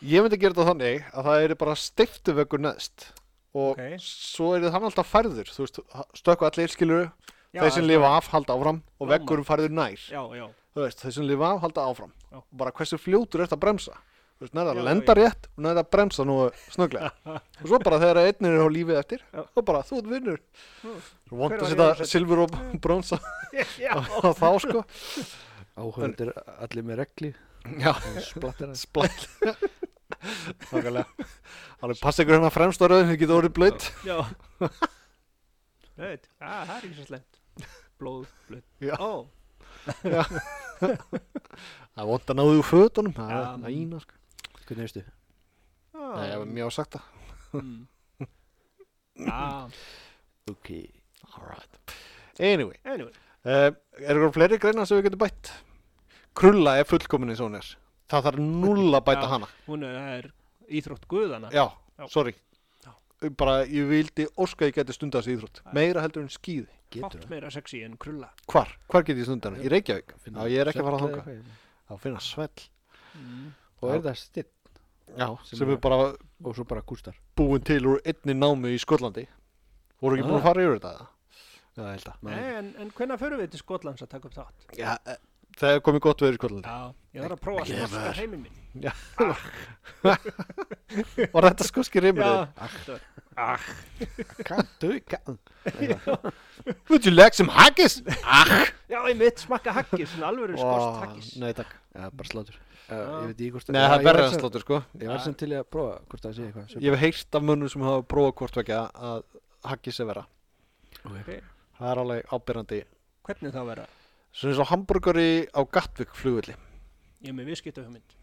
[0.00, 3.10] Ég myndi gera þetta þannig að það er bara stiftuveggur neðst.
[3.50, 3.96] Og Ok.
[4.00, 5.80] svo er það alltaf færður þú veist
[6.20, 7.10] stökku allir skilur Já,
[7.56, 9.10] þeir sem er lifa af halda áfram og Lágmark.
[9.20, 9.98] veggurum færður nær.
[10.10, 10.46] Já, já,
[10.76, 12.12] þú veist þeir sem lifa af halda áfram.
[12.30, 12.38] Já.
[12.38, 13.96] og bara hversu fljótur ert að bremsa?
[14.40, 16.36] Þú veist Já, að já, lenda rétt og nærða að bremsa nú
[16.72, 17.10] snögglega.
[17.60, 19.42] Og svo bara þegar einnir er á lífið eftir Já.
[19.52, 20.38] og bara þú ert vinnur.
[21.28, 22.54] Vond Hver að setja silfur og
[22.86, 23.18] brónsa
[23.52, 23.92] já.
[24.00, 24.84] á þá sko.
[25.76, 27.32] Áhörður allir með regli.
[27.82, 27.92] Já.
[28.24, 29.26] Splattir splæll
[30.70, 31.04] Nákvæmlega
[31.84, 34.16] Alveg passa ykkur hérna fremst á rauðin þið getur orðið blöyt Já.
[36.00, 37.39] Veit, ah, það er ekki svo slemt.
[38.00, 38.62] Blóð, blöð.
[38.80, 38.96] Já.
[39.00, 39.26] Ó,
[40.80, 44.14] Það er vond að náðu úr fötunum Það er næna sko
[44.66, 45.02] Hvernig veistu?
[46.00, 47.04] Nei, ég hef mjög sagt það
[47.50, 47.86] Mm.
[50.50, 50.68] Ok
[51.34, 51.94] Alright
[52.40, 53.12] Anyway anyway.
[53.44, 55.50] uh, Er ykkur fleiri greina sem við getum bætt?
[56.38, 57.66] Krulla er fullkomin eins og hún er
[58.10, 59.30] Það þarf null að bæta Já.
[59.34, 60.30] hana Hún er, það er
[60.80, 61.50] íþrótt guðana.
[61.50, 61.66] Já,
[61.98, 62.06] Já.
[62.14, 62.34] sorry
[62.86, 62.94] Já.
[63.36, 65.60] Bara, ég vildi óska að ég geti stundað þessi íþrótt.
[65.76, 68.32] Meira heldur en skíði Getur Fátt meira sexy en krulla.
[68.50, 68.68] Hvar?
[68.90, 69.62] Hvar get ég stundað hana?
[69.64, 70.08] Í Reykjavík?
[70.26, 71.22] Já, ég er ekki að fara að þanga?
[71.90, 72.60] Þá finna svell
[73.10, 73.50] Mm.
[73.82, 74.52] Og er það stitt
[75.18, 75.96] Já, Sem sem er- bara
[76.44, 79.24] og svo bara kústar búin til úr einni námu í Skotlandi
[80.00, 80.42] voru ekki búin að Ah.
[80.46, 81.06] fara yfir þetta eða?
[81.76, 84.34] Já, ég held að Nei, en, en hvenær förum við til Skotlands að taka upp
[84.34, 84.54] þátt?
[84.78, 85.16] Já, eh,
[85.58, 87.88] það er komið gott veður í Skotlandi Já, ég þarf að prófa Never.
[87.88, 88.56] skoska heiminn minn.
[91.34, 92.46] Var þetta skoski rimur Já,
[93.40, 95.38] það Kantu kann
[96.90, 98.00] Would you like some haggis?
[98.90, 101.30] Já, ég mitt smakka haggis, svona alvöru skost Ó, haggis.
[101.40, 102.96] Nei, takk Já, bara slátur Já.
[102.96, 105.22] uh, Ég veit ekki hvort Nei, Já, það er var að sláttur, sko Ég var
[105.24, 108.02] sem til að prófa hvort það sé eitthvað Ég hef heyrt af mönnum sem hafa
[108.14, 108.80] prófað hvort vekja
[109.10, 109.22] að
[109.70, 110.24] haggis er vera
[111.00, 111.30] Ok.
[111.80, 112.80] Það er alveg ábyrrandi
[113.28, 113.86] Hvernig það vera?
[114.30, 116.56] Svona eins og hamburgari á Gatwick flugulli
[117.20, 118.14] Ég er með viðskipta hugmynd.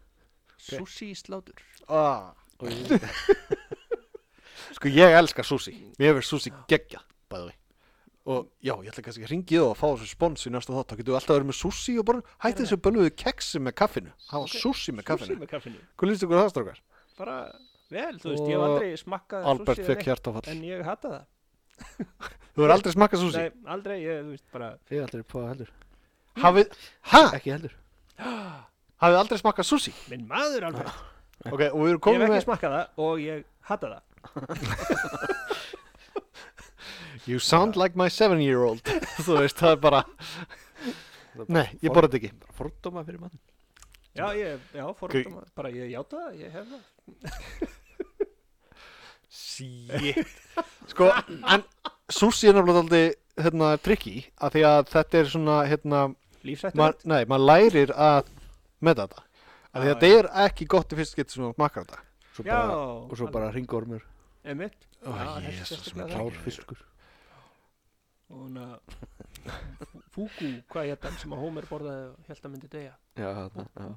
[0.70, 1.54] Sushi slátur.
[1.88, 2.32] ah.
[4.80, 7.56] Sko, ég elska sushi Mér hefur sushi geggjað, bæði við
[8.30, 10.90] Og já, ég ætla kannski að ringi þá og fá þessu spons í næsta þátt,
[10.92, 14.12] þá getum við alltaf verið með sushi og bara hætti þessu bölluðu keksi með kaffinu
[14.30, 14.52] hafa Ok.
[14.60, 15.80] sushi með kaffinu með kaffinu.
[15.96, 16.80] Hvað líst ykkur það strókar?
[17.18, 17.36] Bara,
[17.90, 21.24] vel, þú veist, ég hef aldrei smakkað Albert sushi hjartafall En ég hata það.
[22.52, 23.40] Þú hefur aldrei smakkað sushi?
[23.40, 25.72] Nei, aldrei, ég, þú veist, bara, Ég hef aldrei prófað heldur
[26.44, 26.76] Hafið,
[27.10, 27.20] hæ?
[27.40, 27.74] Ekki heldur
[29.00, 29.94] Hafið aldrei smakkað sushi?
[30.12, 30.92] minn maður alveg.
[31.48, 34.02] Ok, og við erum Ég hef komið ekki með smakkað það og ég hata það.
[37.26, 38.80] You sound like my seven year old
[39.24, 40.00] Þú veist, það er bara
[41.48, 42.30] Nei, ég borða þetta ekki.
[42.58, 43.36] Fordóma fyrir mann.
[44.18, 46.82] Já, ég, já, fordóma, bara ég játa það, ég hef það.
[49.30, 50.34] Shit.
[50.90, 51.08] Sko,
[51.54, 51.64] en
[52.12, 53.04] sushi er náttúrulega aldrei
[53.40, 56.02] hérna, tricky að því að þetta er svona hérna,
[56.44, 56.82] Lífsættur.
[56.82, 58.34] ma nei, maður lærir að
[58.82, 59.24] með þetta.
[59.70, 62.04] Að því að þetta er ekki gott í fyrst getur sem maður smakkar þetta
[62.42, 64.06] svo Já, bara, Og svo bara ringormur
[64.44, 64.86] Emitt.
[65.04, 66.20] Ó, Já, þessi Jesús, sérstaklega maður það.
[66.20, 66.80] Klár fiskur
[68.30, 68.74] Og hún að
[70.14, 73.94] Fugu, hvað hétt hann sem að Homer borðaði og held að myndi það,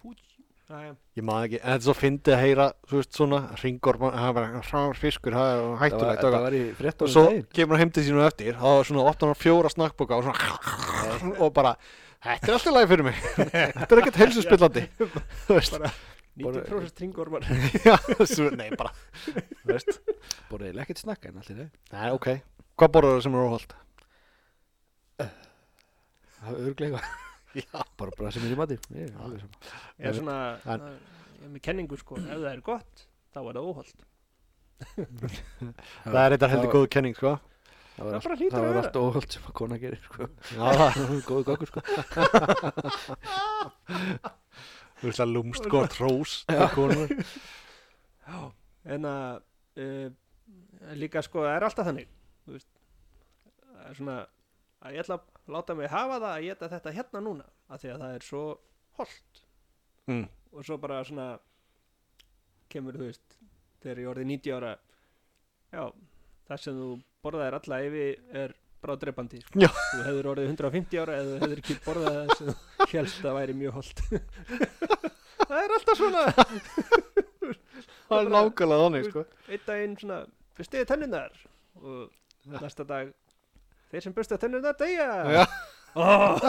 [0.00, 0.94] Fuji, Jæja.
[1.14, 4.16] Ég maður ekki, en þetta er svo fyndið að heyra Þú veist svona, ringor, það
[4.26, 7.22] er bara hráður fiskur Það er Það var, hættulegt það og var svo
[7.54, 10.26] kemur hann heim til sínu á eftir þá er svona opnar hann fjóra snakkboka og
[10.26, 10.56] svona
[11.42, 11.76] og bara,
[12.24, 13.22] þetta er alltaf lagi fyrir mig.
[13.76, 14.84] Þetta er ekkert heilsuspillandi.
[15.46, 15.78] Þú veist,
[16.36, 17.42] 90% stringormar
[18.60, 18.90] nei bara
[19.62, 20.00] þú veist,
[20.50, 21.58] Búið eiginlega ekkert snakka en allir
[21.94, 22.28] nei ok.
[22.76, 23.72] Hvað borður það sem er óholt?
[25.16, 27.00] Það er örglega.
[27.96, 28.76] Bara bara sem er í mati.
[28.92, 29.08] Ég
[30.04, 30.36] er svona,
[30.68, 32.18] En- ég er með kenningu sko.
[32.20, 33.98] Ef það er gott, þá er það óholt.
[36.04, 37.32] Það er eitthvað heldur góð kenning sko.
[37.96, 40.28] Það var allt- það að var allt óholt sem að kona gerir sko.
[40.52, 40.92] já, það,
[41.30, 41.80] Góðu gokkur sko
[45.00, 47.12] þú veist að lúmskort rós til konur
[48.26, 48.38] Já
[48.86, 49.42] En að
[49.82, 50.08] uh,
[50.94, 52.10] Líka sko, það er alltaf þannig
[52.46, 52.72] Þú veist
[53.66, 54.18] Það er svona
[54.86, 57.92] að ég ætla að láta mig hafa það að geta þetta hérna núna af því
[57.92, 58.42] að það er svo
[58.98, 59.40] holt
[60.10, 60.26] mm.
[60.52, 61.26] og svo bara svona
[62.72, 63.38] kemur þú veist
[63.82, 64.72] þegar ég orðið 90 ára
[65.72, 65.82] já,
[66.48, 66.90] það sem þú
[67.26, 69.66] borðaðir alla yfir er bráðdreipandi sko.
[69.66, 73.36] Þú hefur orðið 150 ára eða þú hefur ekki borðað það sem þú helst að
[73.40, 73.98] væri mjög holt
[75.48, 76.24] það er alltaf svona.
[78.06, 79.22] Það er nákvæmlega þannig sko.
[79.50, 80.18] einn daginn svona
[80.56, 81.32] fyrstiði tennunar
[81.82, 82.10] og
[82.62, 83.06] næsta dag
[83.90, 85.08] þeir sem byrstu tennunar deyja.
[85.34, 85.44] Já.
[85.98, 86.38] oh.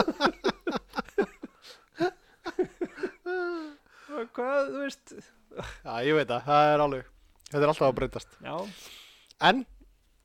[4.14, 5.06] og hvað, þú veist?
[5.58, 7.04] Já, ég veit það, það er alveg
[7.48, 8.30] þetta er alltaf að breytast.
[8.44, 8.56] Já,
[9.48, 9.66] En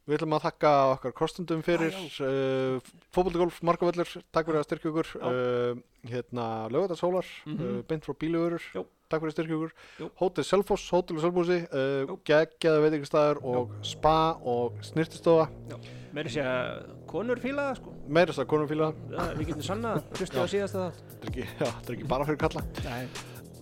[0.07, 2.79] við ætlum að þakka okkar kostundum fyrir uh,
[3.15, 5.29] fótbollgolf, markavöllur, takk fyrir að styrkja ykkur Já.
[5.29, 7.63] uh, hérna lögatarsólar, Mhm.
[7.63, 8.83] uh, beint frá bílugurur Jú.
[9.09, 9.73] takk fyrir að styrkja ykkur.
[10.01, 10.09] Jú.
[10.19, 15.47] Hótel Selfoss, Hótel Selfossi uh, geggjaða veitingastæður og spa og snirtistofa
[16.13, 17.93] meiri sé að konur fíla það sko.
[18.07, 21.29] Meira þess að konum fíla Já, við getum sanna hlustu á síðasta það það er
[21.31, 23.07] ekki, já, það er ekki bara fyrir kalla Nei.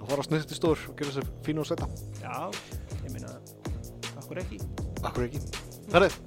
[0.02, 1.88] að fara á snirtistofur og gera sér fínu og setta
[2.20, 2.52] já,
[3.06, 3.38] ég meina
[4.20, 4.60] okkur ekki.
[5.06, 5.40] Akkur ekki
[5.92, 6.20] Herrið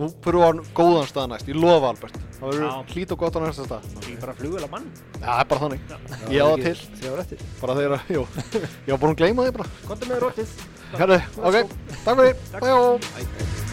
[0.00, 2.14] Nú fyrir við á góðan stað næst, ég lofa Albert.
[2.38, 2.76] Það verður Já.
[2.94, 3.88] hlít og gott á næsta stað.
[4.00, 4.86] Ekki bara flugvel að mann.
[5.18, 5.82] Já, það er bara þannig.
[6.32, 6.74] Ég á það til.
[7.02, 8.22] Þrjá réttir Bara þegar, að- jú.
[8.86, 9.68] Ég var búin að gleyma því bara.
[9.90, 10.54] Kontum með rótið
[10.96, 11.74] Herrið, ok,
[12.06, 12.40] takk fyrir.
[12.54, 12.64] Takk.
[12.64, 13.69] Æ, æ.